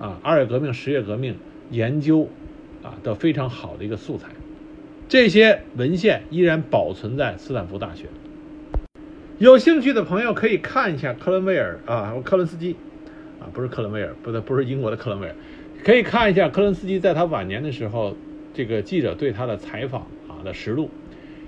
[0.00, 1.36] 啊二月革命、十月革命
[1.70, 2.28] 研究
[2.82, 4.30] 啊的非常好的一个素材。
[5.08, 8.06] 这些文献依然保存在斯坦福大学。
[9.38, 12.74] 有兴趣的朋友可以看一下克伦威尔啊，克伦斯基
[13.38, 15.34] 啊，不是克伦威尔，不对，不是英国的克伦威尔，
[15.84, 18.16] 可以看一下克伦斯基在他晚年的时候，
[18.60, 20.90] 这个记者对他的采访啊的实录。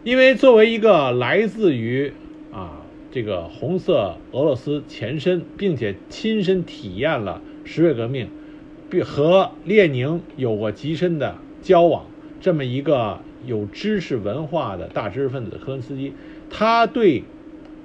[0.03, 2.11] 因为作为一个来自于
[2.51, 8.29] 啊这个红色俄罗斯前身，并且亲身体验了十月革命，
[8.89, 12.07] 并和列宁有过极深的交往，
[12.41, 16.15] 这么一个有知识文化的大知识分子科恩斯基，
[16.49, 17.25] 他对。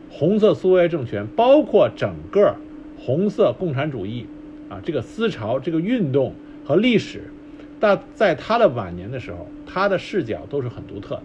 [0.10, 2.56] 红色苏维埃政权，包括整个
[2.98, 4.26] 红色共产主义
[4.70, 7.24] 啊，这个思潮、这个运动和历史，
[7.80, 11.24] 但在他的晚年的时候，他的视角都是很独特的。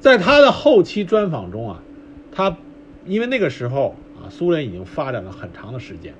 [0.00, 1.82] 在他的后期专访中啊，
[2.30, 2.56] 他
[3.04, 6.14] 因为那个时候啊，苏联已经发展了很长的时间，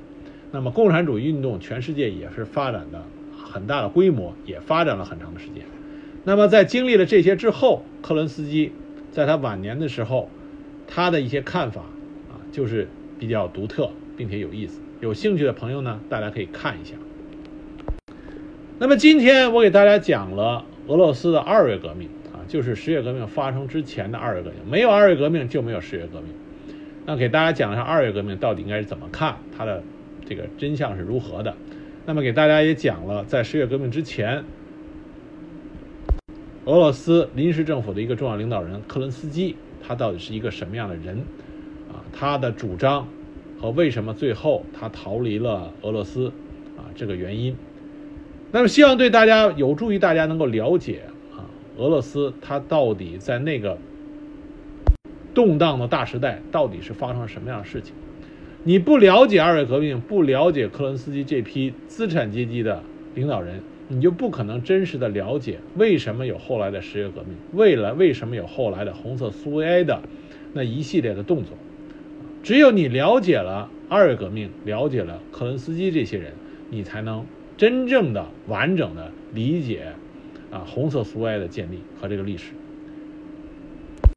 [0.53, 3.03] 那么共产主义运动全世界也是发展的
[3.37, 5.65] 很大的规模，也发展了很长的时间。
[6.25, 8.73] 那么在经历了这些之后，克伦斯基。
[9.13, 10.29] 在他晚年的时候，
[10.87, 11.81] 他的一些看法
[12.29, 12.87] 啊，就是
[13.19, 14.79] 比较独特，并且有意思。
[15.01, 16.97] 有兴趣的朋友呢，大家可以看一下。
[18.79, 24.59] 那么今天我给大家讲了俄罗斯的二月革命啊，就是十月革命发生之前的二月革命。
[24.71, 26.29] 没有二月革命就没有十月革命。
[27.07, 29.83] 那给大家讲一下二月革命到底应该是怎么看，它的
[30.29, 31.55] 这个真相是如何的。
[32.05, 34.45] 那么给大家也讲了在十月革命之前。
[36.67, 41.17] 俄罗斯临时政府的一个重要领导人克伦斯基，他到底是一个什么样的人？
[41.89, 43.09] 啊，他的主张
[43.59, 46.31] 和为什么最后他逃离了俄罗斯？
[46.77, 47.57] 啊，这个原因。
[48.53, 51.03] 那么，希望对大家有助于大家能够了解
[51.35, 51.45] 啊，
[51.77, 53.77] 俄罗斯它到底在那个
[55.35, 57.95] 动荡的大时代到底是发生了什么样的事情？
[58.65, 62.83] 你不了解二月革命，不了解克伦斯基这批资产阶级的
[63.15, 63.61] 领导人。
[63.89, 70.03] 你就不可能真实的了解为什么有后来的十月革命，为了为什么有后来的红色苏维埃的
[70.55, 71.57] 那一系列的动作。
[72.43, 76.33] 只有你了解了二月革命，了解了克伦斯基这些人，
[76.69, 77.25] 你才能
[77.57, 79.95] 真正的完整的理解
[80.51, 82.66] 啊红色苏维埃的建立和这个历史。